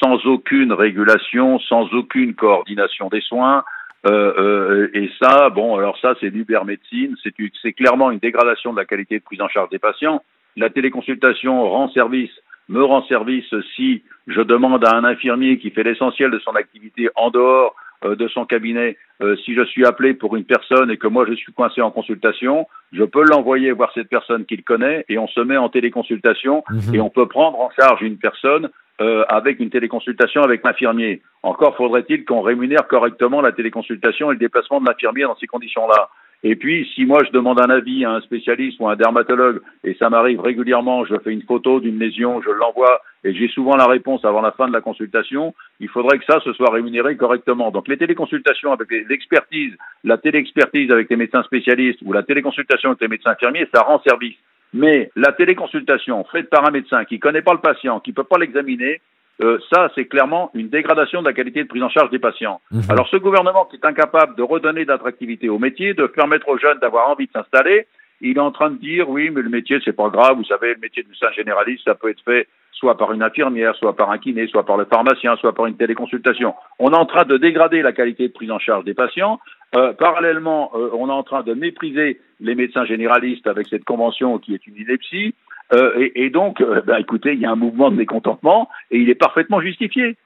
[0.00, 3.64] sans aucune régulation, sans aucune coordination des soins,
[4.06, 7.16] euh, euh, et ça, bon, alors ça, c'est l'hypermédecine,
[7.62, 10.22] c'est clairement une dégradation de la qualité de prise en charge des patients.
[10.56, 12.30] La téléconsultation rend service,
[12.68, 17.08] me rend service si je demande à un infirmier qui fait l'essentiel de son activité
[17.16, 18.98] en dehors euh, de son cabinet,
[19.44, 22.66] si je suis appelé pour une personne et que moi je suis coincé en consultation,
[22.92, 26.94] je peux l'envoyer voir cette personne qu'il connaît et on se met en téléconsultation mhm.
[26.94, 28.68] et on peut prendre en charge une personne
[29.00, 31.20] euh, avec une téléconsultation avec l'infirmier.
[31.42, 36.10] Encore faudrait-il qu'on rémunère correctement la téléconsultation et le déplacement de l'infirmier dans ces conditions-là.
[36.46, 39.62] Et puis, si moi je demande un avis à un spécialiste ou à un dermatologue,
[39.82, 43.76] et ça m'arrive régulièrement, je fais une photo d'une lésion, je l'envoie, et j'ai souvent
[43.76, 47.16] la réponse avant la fin de la consultation, il faudrait que ça se soit rémunéré
[47.16, 47.70] correctement.
[47.70, 49.72] Donc les téléconsultations avec l'expertise,
[50.04, 54.00] la téléexpertise avec les médecins spécialistes ou la téléconsultation avec les médecins infirmiers, ça rend
[54.06, 54.36] service.
[54.72, 58.14] Mais la téléconsultation faite par un médecin qui ne connaît pas le patient, qui ne
[58.14, 59.00] peut pas l'examiner,
[59.42, 62.60] euh, ça, c'est clairement une dégradation de la qualité de prise en charge des patients.
[62.70, 62.82] Mhm.
[62.88, 66.78] Alors, ce gouvernement qui est incapable de redonner d'attractivité au métier, de permettre aux jeunes
[66.78, 67.86] d'avoir envie de s'installer,
[68.20, 70.36] il est en train de dire oui, mais le métier, c'est pas grave.
[70.36, 72.46] Vous savez, le métier de médecin généraliste, ça peut être fait
[72.84, 75.76] soit par une infirmière, soit par un kiné, soit par le pharmacien, soit par une
[75.76, 76.52] téléconsultation.
[76.78, 79.40] On est en train de dégrader la qualité de prise en charge des patients.
[79.74, 84.38] Euh, parallèlement, euh, on est en train de mépriser les médecins généralistes avec cette convention
[84.38, 85.34] qui est une ineptie.
[85.72, 89.14] Euh, et, donc, bah, écoutez, il y a un mouvement de mécontentement et il est
[89.14, 90.18] parfaitement justifié.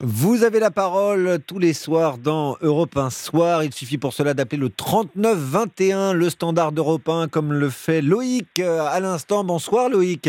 [0.00, 3.62] Vous avez la parole tous les soirs dans Europe 1 Soir.
[3.62, 8.58] Il suffit pour cela d'appeler le 3921, le standard d'Europe 1, comme le fait Loïc
[8.58, 9.44] à l'instant.
[9.44, 10.28] Bonsoir Loïc.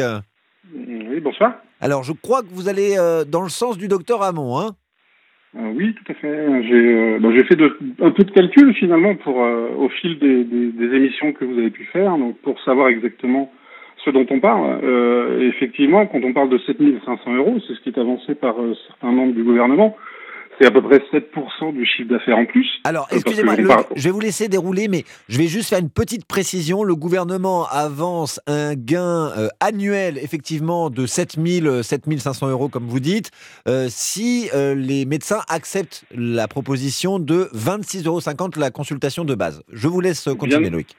[0.73, 1.56] Oui, bonsoir.
[1.82, 2.95] Alors, je crois que vous allez
[3.28, 4.76] dans le sens du docteur Hamon, hein
[5.56, 6.63] euh, oui, tout à fait.
[6.63, 10.43] J'ai euh, bon, fait de, un peu de calcul finalement pour euh, au fil des,
[10.43, 13.52] des, des, émissions que vous avez pu faire, donc pour savoir exactement
[14.04, 14.80] ce dont on parle.
[14.84, 18.56] Euh, effectivement, quand on parle de 7500 euros, c'est ce qui est avancé par
[18.88, 19.95] certains membres du gouvernement
[20.59, 22.67] c'est à peu près 7% du chiffre d'affaires en plus.
[22.83, 23.55] Alors, excusez-moi,
[23.95, 26.83] je vais vous laisser dérouler, mais je vais juste faire une petite précision.
[26.83, 32.99] Le gouvernement avance un gain euh, annuel, effectivement, de 7000, 7500 euh, euros, comme vous
[32.99, 33.31] dites,
[33.67, 39.63] euh, si les médecins acceptent la proposition de 26,50 euros la consultation de base.
[39.71, 40.95] Je vous laisse continuer, bien, Loïc.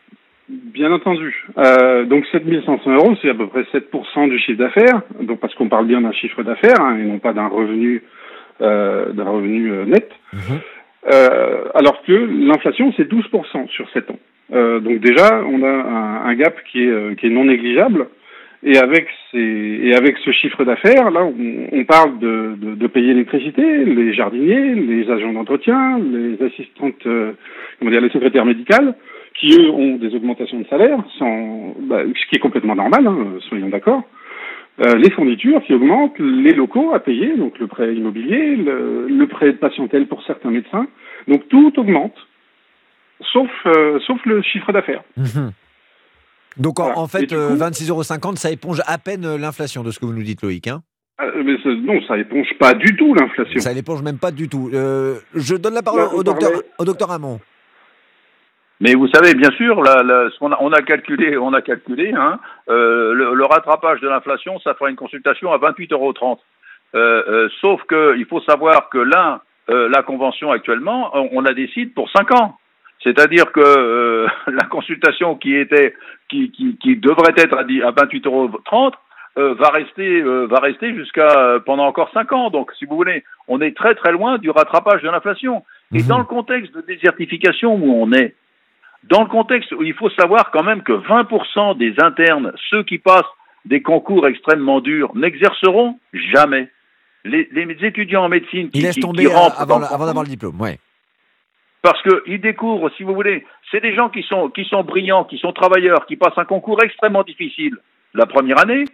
[0.49, 1.35] Bien entendu.
[1.57, 5.87] donc 7500 euros, c'est à peu près 7% du chiffre d'affaires, donc parce qu'on parle
[5.87, 8.01] bien d'un chiffre d'affaires hein, et non pas d'un revenu euh,
[8.61, 10.41] d'un revenu euh, net, mhm.
[11.13, 14.19] euh, alors que l'inflation, c'est 12% sur 7 ans.
[14.53, 18.07] Euh, donc déjà, on a un, un gap qui est, qui est non négligeable.
[18.67, 22.87] Et avec, ces, et avec ce chiffre d'affaires, là, on, on parle de, de, de
[22.87, 27.33] payer l'électricité, les jardiniers, les agents d'entretien, les assistantes, euh,
[27.79, 28.95] comment dire, les secrétaires médicales,
[29.35, 33.17] qui eux ont des augmentations de salaire, sans, bah, ce qui est complètement normal, hein,
[33.51, 34.03] soyons d'accord.
[34.81, 39.27] Euh, les fournitures qui augmentent, les locaux à payer, donc le prêt immobilier, le, le
[39.29, 40.89] prêt de patientèle pour certains médecins.
[41.29, 42.15] Donc tout augmente,
[43.33, 45.03] sauf, euh, sauf le chiffre d'affaires.
[45.17, 45.53] Mhm.
[46.57, 48.03] Donc en, en fait, euh, 26,50 euros,
[48.37, 50.67] ça éponge à peine euh, l'inflation de ce que vous nous dites, Loïc.
[50.67, 50.83] Hein?
[51.21, 53.61] Mais non, ça éponge pas du tout l'inflation.
[53.61, 54.71] Ça n'éponge même pas du tout.
[54.73, 57.39] je donne la parole au, docteur, au docteur Hamon.
[58.85, 61.63] Mais vous savez, bien sûr, la, la, ce on, a, on a calculé, on a
[61.63, 66.15] calculé, hein, euh, le, le, rattrapage de l'inflation, ça fera une consultation à 28,30 euros.
[66.95, 71.55] Euh, euh, sauf qu'il faut savoir que là, euh, la convention actuellement, on, on, la
[71.55, 72.59] décide pour 5 ans.
[73.03, 75.95] C'est-à-dire que euh, la consultation qui était,
[76.29, 78.51] qui, qui, qui devrait être à, à 28,30 euros
[79.37, 82.51] va rester, va rester jusqu'à pendant encore 5 ans.
[82.51, 85.65] Donc, si vous voulez, on est très très loin du rattrapage de l'inflation.
[85.95, 86.07] Et mmh.
[86.07, 88.35] dans le contexte de désertification où on est,
[89.09, 92.99] dans le contexte où il faut savoir quand même que 20% des internes, ceux qui
[92.99, 93.23] passent
[93.65, 96.69] des concours extrêmement durs, n'exerceront jamais.
[97.25, 100.79] Les, les, étudiants en médecine qui, tomber qui rentrent avant, avant d'avoir le diplôme, ouais.
[101.81, 105.39] Parce qu'ils découvrent, si vous voulez, c'est des gens qui sont, qui sont brillants, qui
[105.39, 107.77] sont travailleurs, qui passent un concours extrêmement difficile
[108.15, 108.85] la première année,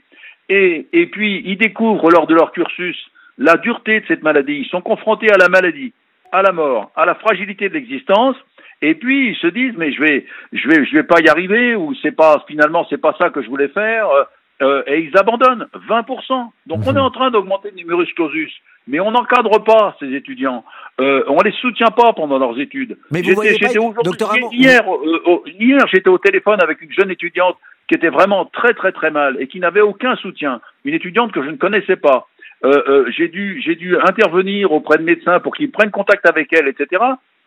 [0.48, 2.96] et, et puis ils découvrent lors de leur cursus
[3.38, 4.62] la dureté de cette maladie.
[4.64, 5.92] Ils sont confrontés à la maladie,
[6.32, 8.36] à la mort, à la fragilité de l'existence,
[8.82, 11.76] et puis ils se disent mais je vais je vais je vais pas y arriver
[11.76, 14.24] ou c'est pas finalement c'est pas ça que je voulais faire euh,
[14.62, 16.48] euh et ils abandonnent 20%.
[16.66, 18.52] Donc on est en train d'augmenter le numerus clausus,
[18.86, 20.64] mais on n'encadre pas ces étudiants.
[21.00, 22.96] Euh, on les soutient pas pendant leurs études.
[23.10, 23.68] Mais vous voyez pas,
[24.02, 27.56] docteur hier euh, hier j'étais au téléphone avec une jeune étudiante
[27.88, 30.60] qui était vraiment très très très mal et qui n'avait aucun soutien.
[30.84, 32.28] Une étudiante que je ne connaissais pas.
[32.64, 36.52] Euh, euh, j'ai dû j'ai dû intervenir auprès de médecins pour qu'ils prennent contact avec
[36.52, 37.02] elle, etc.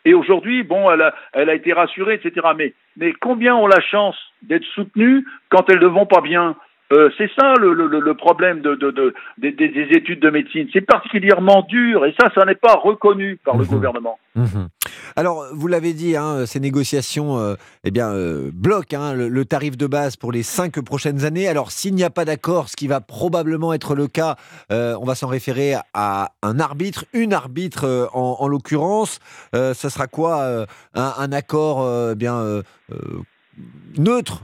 [0.05, 2.47] Et aujourd'hui, bon, elle a, elle a été rassurée, etc.
[2.57, 6.55] Mais, mais combien ont la chance d'être soutenues quand elles ne vont pas bien?
[6.93, 10.67] Euh, c'est ça le, le, le problème de, de, de, des, des, études de médecine.
[10.71, 13.67] C'est particulièrement dur et ça, ça n'est pas reconnu par le mmh.
[13.67, 14.19] gouvernement.
[14.35, 14.45] Mmh.
[15.15, 19.45] Alors, vous l'avez dit, hein, ces négociations euh, eh bien, euh, bloquent hein, le, le,
[19.45, 21.47] tarif de base pour les cinq prochaines années.
[21.47, 24.35] Alors, s'il n'y a pas d'accord, ce qui va probablement être le cas,
[24.69, 29.19] on va s'en référer à un arbitre, une arbitre en, en l'occurrence.
[29.53, 32.61] Ça sera quoi un, un, accord eh bien
[33.97, 34.43] neutre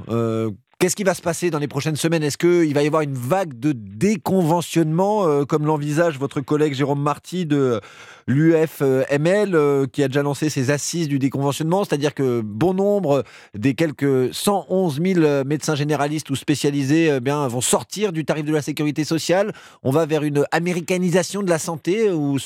[0.79, 2.23] Qu'est-ce qui va se passer dans les prochaines semaines?
[2.23, 7.01] Est-ce qu'il va y avoir une vague de déconventionnement, euh, comme l'envisage votre collègue Jérôme
[7.01, 7.81] Marty de
[8.27, 11.83] l'UFML, euh, qui a déjà lancé ses assises du déconventionnement?
[11.83, 17.59] C'est-à-dire que bon nombre des quelques 111 000 médecins généralistes ou spécialisés euh, bien, vont
[17.59, 19.51] sortir du tarif de la sécurité sociale.
[19.83, 22.37] On va vers une américanisation de la santé où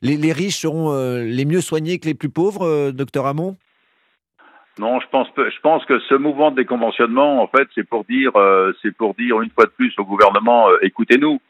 [0.00, 3.58] les, riches seront euh, les mieux soignés que les plus pauvres, euh, docteur Hamon?
[4.78, 8.32] Non, je pense, je pense que ce mouvement de déconventionnement, en fait, c'est pour dire,
[8.36, 11.40] euh, c'est pour dire une fois de plus au gouvernement, euh, écoutez-nous.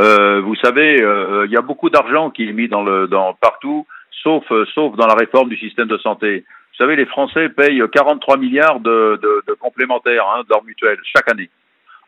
[0.00, 3.34] Euh, vous savez, euh, il y a beaucoup d'argent qui est mis dans le, dans
[3.34, 3.86] partout,
[4.22, 6.44] sauf, euh, sauf dans la réforme du système de santé.
[6.70, 11.30] Vous savez, les Français payent 43 milliards de, de, de complémentaires hein, d'or mutuel chaque
[11.30, 11.50] année.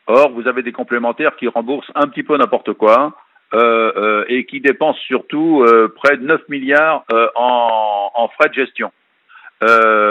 [0.06, 3.14] Or, vous avez des complémentaires qui remboursent un petit peu n'importe quoi
[3.54, 7.04] euh, euh, et qui dépensent surtout euh, près de 9 milliards
[7.36, 8.90] en, en, frais de gestion.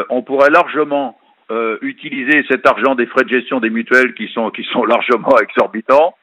[0.10, 1.18] On pourrait largement
[1.82, 4.52] utiliser cet argent des frais de gestion des mutuelles qui sont,
[4.88, 6.16] largement exorbitants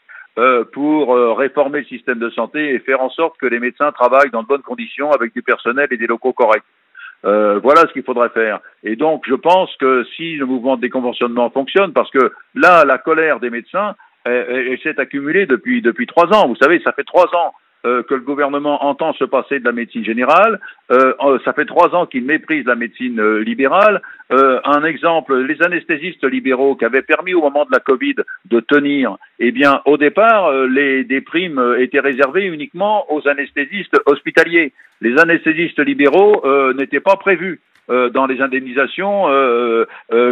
[0.72, 4.42] pour réformer le système de santé et faire en sorte que les médecins travaillent dans
[4.42, 6.64] de bonnes conditions avec du personnel et des locaux corrects.
[7.24, 8.60] Euh, voilà ce qu'il faudrait faire.
[8.84, 12.98] Et donc, je pense que si le mouvement de déconventionnement fonctionne, parce que là, la
[12.98, 13.94] colère des médecins,
[14.82, 16.48] s'est accumulée depuis trois ans.
[16.48, 17.54] Vous savez, ça fait trois ans
[17.86, 20.58] euh, que le gouvernement entend se passer de la médecine générale.
[20.90, 21.12] Euh,
[21.44, 24.02] ça fait trois ans qu'il méprise la médecine euh, libérale.
[24.30, 29.16] Un exemple, les anesthésistes libéraux qui avaient permis au moment de la Covid de tenir,
[29.38, 34.74] eh bien, au départ, les, des primes étaient réservées uniquement aux anesthésistes hospitaliers.
[35.00, 36.42] Les anesthésistes libéraux
[36.74, 39.24] n'étaient pas prévus dans les indemnisations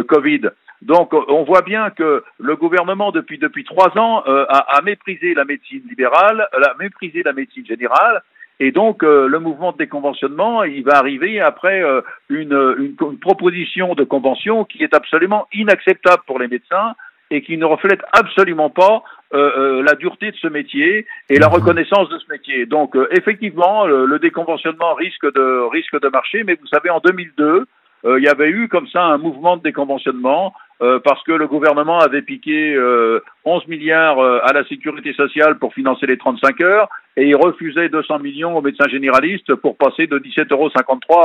[0.07, 0.41] Covid.
[0.81, 5.33] Donc on voit bien que le gouvernement depuis depuis trois ans euh, a, a, méprisé
[5.33, 8.21] la médecine libérale, a méprisé la médecine générale,
[8.59, 13.19] et donc euh, le mouvement de déconventionnement, il va arriver après euh, une, une, une,
[13.19, 16.93] proposition de convention qui est absolument inacceptable pour les médecins
[17.31, 21.53] et qui ne reflète absolument pas la dureté de ce métier et la mmh.
[21.53, 22.65] reconnaissance de ce métier.
[22.65, 27.65] Donc effectivement, le, le, déconventionnement risque de risque de marcher, mais vous savez en 2002
[28.05, 31.97] il y avait eu comme ça un mouvement de déconventionnement euh, parce que le gouvernement
[31.97, 36.87] avait piqué euh, 11 milliards euh, à la sécurité sociale pour financer les 35 heures
[37.15, 40.69] et il refusait 200 millions aux médecins généralistes pour passer de 17,53 euros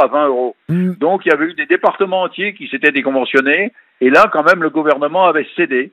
[0.01, 0.57] à 20 euros.
[0.71, 0.93] Mm.
[0.95, 4.63] Donc il y avait eu des départements entiers qui s'étaient déconventionnés et là quand même
[4.63, 5.93] le gouvernement avait cédé.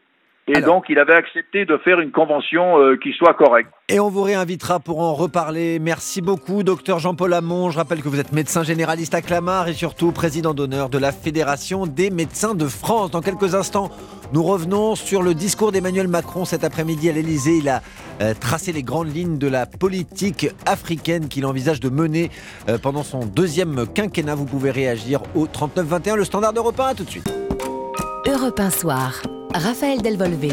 [0.55, 3.69] Et donc, il avait accepté de faire une convention euh, qui soit correcte.
[3.87, 5.79] Et on vous réinvitera pour en reparler.
[5.79, 7.69] Merci beaucoup, docteur Jean-Paul Hamon.
[7.69, 11.11] Je rappelle que vous êtes médecin généraliste à Clamart et surtout président d'honneur de la
[11.11, 13.11] Fédération des médecins de France.
[13.11, 13.89] Dans quelques instants,
[14.33, 17.57] nous revenons sur le discours d'Emmanuel Macron cet après-midi à l'Elysée.
[17.57, 17.81] Il a
[18.21, 22.29] euh, tracé les grandes lignes de la politique africaine qu'il envisage de mener
[22.69, 24.35] euh, pendant son deuxième quinquennat.
[24.35, 26.85] Vous pouvez réagir au 39-21, le standard d'Europe 1.
[26.85, 27.31] À tout de suite.
[28.27, 29.21] Europe 1 soir.
[29.53, 30.49] Raphaël Delvolvé.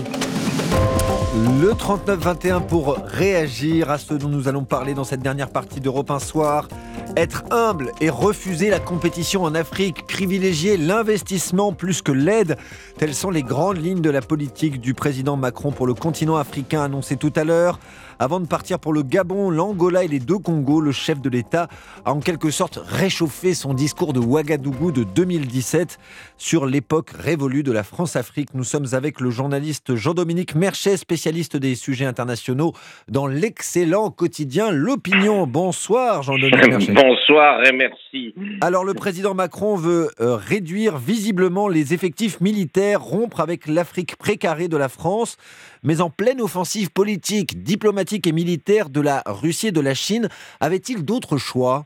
[1.60, 6.10] Le 39-21 pour réagir à ce dont nous allons parler dans cette dernière partie d'Europe
[6.10, 6.68] 1 soir.
[7.16, 12.58] Être humble et refuser la compétition en Afrique, privilégier l'investissement plus que l'aide,
[12.98, 16.82] telles sont les grandes lignes de la politique du président Macron pour le continent africain
[16.82, 17.78] annoncé tout à l'heure.
[18.18, 21.68] Avant de partir pour le Gabon, l'Angola et les deux Congos, le chef de l'État
[22.04, 25.98] a en quelque sorte réchauffé son discours de Ouagadougou de 2017
[26.38, 28.50] sur l'époque révolue de la France-Afrique.
[28.54, 32.72] Nous sommes avec le journaliste Jean-Dominique Merchet, spécialiste des sujets internationaux
[33.08, 35.46] dans l'excellent quotidien L'Opinion.
[35.46, 36.94] Bonsoir Jean-Dominique Merchet.
[37.06, 38.34] Bonsoir et merci.
[38.60, 44.66] Alors le président Macron veut euh, réduire visiblement les effectifs militaires, rompre avec l'Afrique précarée
[44.66, 45.36] de la France
[45.84, 50.28] mais en pleine offensive politique, diplomatique et militaire de la Russie et de la Chine,
[50.60, 51.84] avait-il d'autres choix?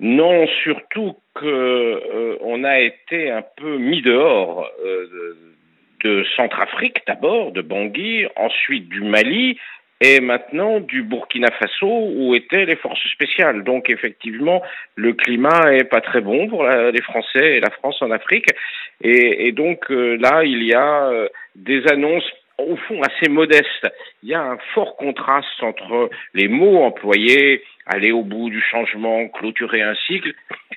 [0.00, 5.36] Non, surtout qu'on euh, a été un peu mis dehors euh,
[6.02, 9.56] de Centrafrique d'abord, de Bangui, ensuite du Mali,
[10.00, 13.64] et maintenant du Burkina Faso où étaient les forces spéciales.
[13.64, 14.62] Donc effectivement,
[14.94, 18.46] le climat est pas très bon pour les Français et la France en Afrique.
[19.00, 21.10] Et, donc euh, là, il y a
[21.56, 23.88] des annonces au fond assez modeste.
[24.22, 29.28] Il y a un fort contraste entre les mots employés, aller au bout du changement,
[29.28, 30.34] clôturer un cycle,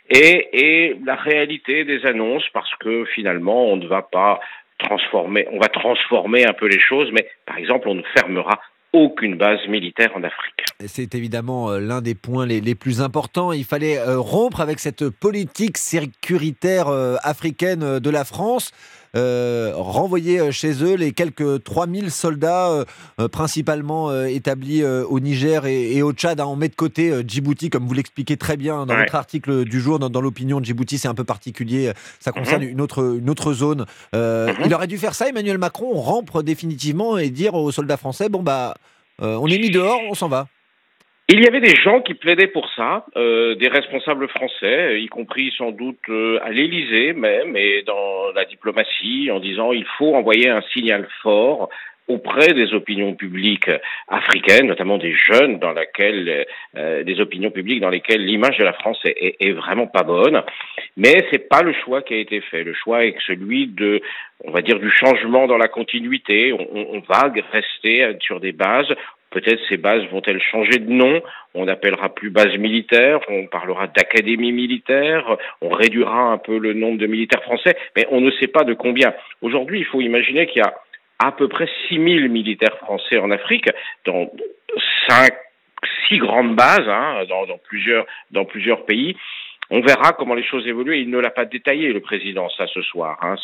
[0.10, 4.40] et, et la réalité des annonces, parce que finalement, on ne va pas
[4.78, 8.60] transformer, on va transformer un peu les choses, mais par exemple, on ne fermera
[8.94, 10.66] aucune base militaire en Afrique.
[10.86, 13.52] C'est évidemment euh, l'un des points les, les, plus importants.
[13.52, 18.72] Il fallait euh, rompre avec cette politique sécuritaire euh, africaine de la France.
[19.18, 22.86] Euh, renvoyer euh, chez eux les quelques 3000 soldats
[23.20, 26.40] euh, principalement établis au Niger et, au Tchad.
[26.40, 29.82] Hein, on met de côté Djibouti, comme vous l'expliquez très bien dans votre article du
[29.82, 30.64] jour, dans, l'opinion.
[30.64, 31.92] Djibouti, c'est un peu particulier.
[32.20, 32.70] Ça concerne mhm.
[32.70, 33.86] une, autre, une autre zone.
[34.14, 34.56] Mhm.
[34.66, 38.44] Il aurait dû faire ça, Emmanuel Macron, rompre définitivement et dire aux soldats français bon,
[38.44, 38.76] bah,
[39.20, 40.48] on est mis dehors, on s'en va.
[41.34, 45.54] Il y avait des gens qui plaidaient pour ça, euh, des responsables français, y compris
[45.58, 50.50] sans doute euh, à l'Élysée même et dans la diplomatie, en disant il faut envoyer
[50.50, 51.70] un signal fort
[52.10, 53.72] auprès des opinions publiques
[54.10, 56.46] africaines, notamment des jeunes, dans laquelle
[56.76, 60.44] euh, des opinions publiques dans lesquelles l'image de la France est, vraiment pas bonne.
[60.98, 62.66] Mais c'est pas le choix qui a été fait.
[62.66, 64.02] Le choix est celui de,
[64.44, 66.52] on va dire, du changement dans la continuité.
[66.52, 68.94] On, on va rester sur des bases
[69.32, 71.22] Peut-être ces bases vont-elles changer de nom?
[71.54, 76.98] On n'appellera plus base militaire, on parlera d'académie militaire, on réduira un peu le nombre
[76.98, 79.14] de militaires français, mais on ne sait pas de combien.
[79.42, 80.74] Aujourd'hui, il faut imaginer qu'il y a
[81.20, 83.70] à peu près 6000 militaires français en Afrique,
[84.06, 84.30] dans
[85.08, 85.32] cinq,
[86.08, 89.16] six grandes bases, hein, dans, plusieurs, dans plusieurs pays.
[89.70, 91.00] On verra comment les choses évoluent.
[91.00, 93.18] Il ne l'a pas détaillé, le président, ça ce soir.
[93.22, 93.36] Hein.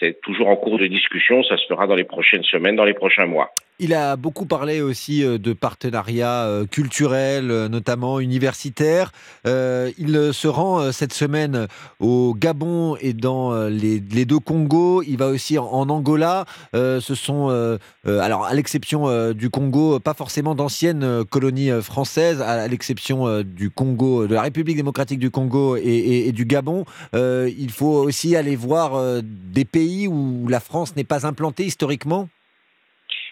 [0.00, 1.42] C'est toujours en cours de discussion.
[1.42, 3.50] Ça se fera dans les prochaines semaines, dans les prochains mois.
[3.78, 9.12] Il a beaucoup parlé aussi euh, de partenariats euh, culturels, euh, notamment universitaires.
[9.44, 11.68] il se rend cette semaine
[12.00, 15.02] au Gabon et dans les, deux Congos.
[15.02, 16.44] Il va aussi en, Angola.
[16.72, 23.70] ce sont, alors à l'exception du Congo, pas forcément d'anciennes colonies françaises, à l'exception du
[23.70, 26.84] Congo, de la République démocratique du Congo et, et du Gabon.
[27.14, 32.28] il faut aussi aller voir des pays où la France n'est pas implantée historiquement.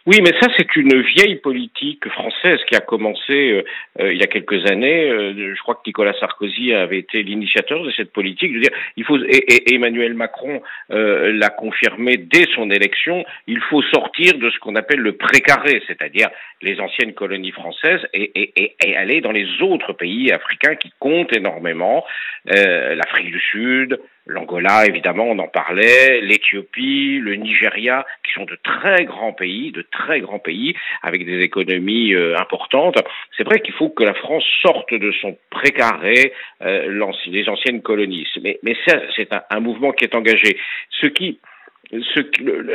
[0.06, 3.64] Oui, mais ça, c'est une vieille politique française qui a commencé euh,
[4.00, 5.08] euh, il y a quelques années.
[5.08, 8.50] Euh, je crois que Nicolas Sarkozy avait été l'initiateur de cette politique.
[8.50, 13.82] Je veux dire, il faut, et, Emmanuel Macron l'a confirmé dès son élection, il faut
[13.82, 16.28] sortir de ce qu'on appelle le précaré, c'est-à-dire
[16.60, 22.04] les anciennes colonies françaises, et, et, aller dans les autres pays africains qui comptent énormément,
[22.44, 29.04] l'Afrique du Sud, l'Angola, évidemment, on en parlait, l'Éthiopie, le Nigeria, qui sont de très
[29.04, 32.96] grands pays, de très grands pays, avec des économies euh, importantes.
[33.36, 38.26] C'est vrai qu'il faut que la France sorte de son précaré, euh, les anciennes colonies.
[38.42, 40.58] Mais, mais c'est un, mouvement qui est engagé.
[40.90, 41.38] Ce qui,
[41.90, 42.20] ce,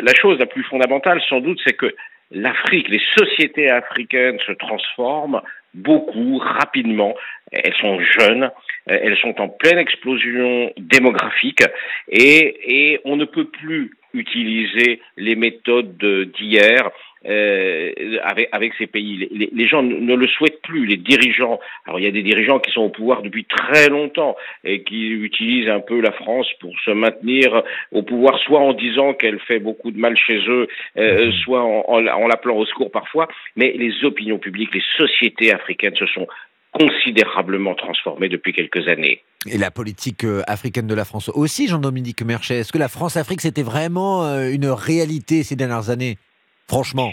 [0.02, 1.94] la chose la plus fondamentale, sans doute, c'est que
[2.32, 5.42] l'Afrique, les sociétés africaines se transforment
[5.74, 7.16] beaucoup, rapidement.
[7.52, 8.52] Elles sont jeunes,
[8.86, 11.64] elles sont en pleine explosion démographique
[12.08, 15.98] et, et on ne peut plus utiliser les méthodes
[16.38, 16.90] d'hier
[17.26, 17.92] euh,
[18.24, 19.28] avec, avec ces pays.
[19.52, 20.86] Les, gens ne le souhaitent plus.
[20.86, 24.38] Les dirigeants, alors il y a des dirigeants qui sont au pouvoir depuis très longtemps
[24.64, 29.14] et qui utilisent un peu la France pour se maintenir au pouvoir, soit en disant
[29.14, 33.28] qu'elle fait beaucoup de mal chez eux, euh, soit en, en l'appelant au secours parfois.
[33.58, 36.28] Mais les opinions publiques, les sociétés africaines se sont
[36.72, 39.24] considérablement transformées depuis quelques années.
[39.48, 42.60] Et la politique euh, africaine de la France aussi, Jean-Dominique Merchet.
[42.60, 46.18] Est-ce que la France-Afrique, c'était vraiment euh, une réalité ces dernières années?
[46.68, 47.12] Franchement.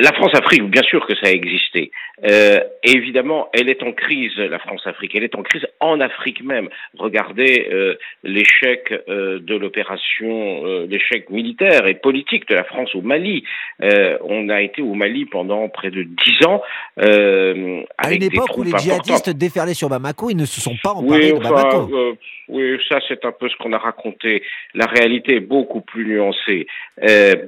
[0.00, 1.92] La France-Afrique, bien sûr que ça a existé.
[2.28, 5.14] Euh, évidemment, elle est en crise, la France-Afrique.
[5.14, 6.68] Elle est en crise en Afrique même.
[6.98, 13.02] Regardez euh, l'échec euh, de l'opération, euh, l'échec militaire et politique de la France au
[13.02, 13.44] Mali.
[13.82, 16.60] Euh, on a été au Mali pendant près de dix ans.
[16.96, 20.90] avec à une époque où les djihadistes déferlaient sur Bamako, ils ne se sont pas
[20.90, 22.16] emparés de Bamako.
[22.48, 24.42] oui, ça c'est un peu ce qu'on a raconté.
[24.74, 26.66] La réalité est beaucoup plus nuancée,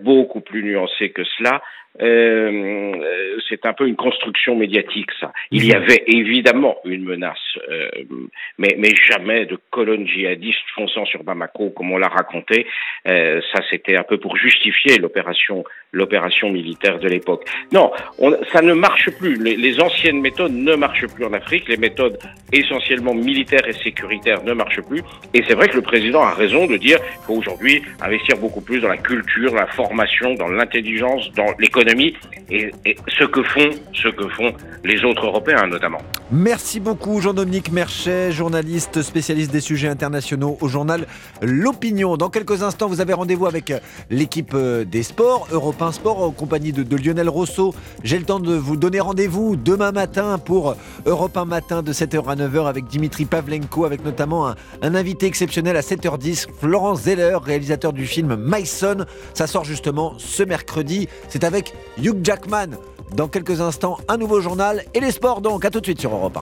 [0.02, 1.60] beaucoup plus nuancée que cela.
[2.00, 5.32] Euh, c'est un peu une construction médiatique, ça.
[5.50, 7.38] Il y avait évidemment une menace,
[7.70, 7.88] euh,
[8.58, 12.66] mais, mais jamais de colonnes djihadistes fonçant sur Bamako, comme on l'a raconté.
[13.06, 17.44] Euh, ça, c'était un peu pour justifier l'opération, l'opération militaire de l'époque.
[17.72, 19.42] Non, on, ça ne marche plus.
[19.42, 21.68] Les, les, anciennes méthodes ne marchent plus en Afrique.
[21.68, 22.18] Les méthodes
[22.52, 25.02] essentiellement militaires et sécuritaires ne marchent plus.
[25.34, 28.60] Et c'est vrai que le président a raison de dire qu'il faut aujourd'hui investir beaucoup
[28.60, 31.85] plus dans la culture, la formation, dans l'intelligence, dans l'économie
[32.50, 32.72] et,
[33.08, 34.52] ce que font, ce que font
[34.84, 35.98] les autres Européens notamment.
[36.30, 41.06] Merci beaucoup Jean-Dominique Merchet, journaliste spécialiste des sujets internationaux au journal
[41.42, 42.16] L'Opinion.
[42.16, 43.72] Dans quelques instants, vous avez rendez-vous avec
[44.10, 47.74] l'équipe euh, des sports, Europe 1 Sport, en compagnie de, Lionel Rousseau.
[48.02, 52.26] J'ai le temps de vous donner rendez-vous demain matin pour Europe 1 Matin de 7h
[52.28, 57.38] à 9h avec Dimitri Pavlenko, avec notamment un, un invité exceptionnel à 7h10, Florence Zeller,
[57.42, 59.04] réalisateur du film Myson.
[59.34, 61.08] Ça sort justement ce mercredi.
[61.28, 62.70] C'est avec Hugh Jackman.
[63.14, 65.64] Dans quelques instants, un nouveau journal et les sports donc.
[65.64, 66.34] À tout de suite sur Europe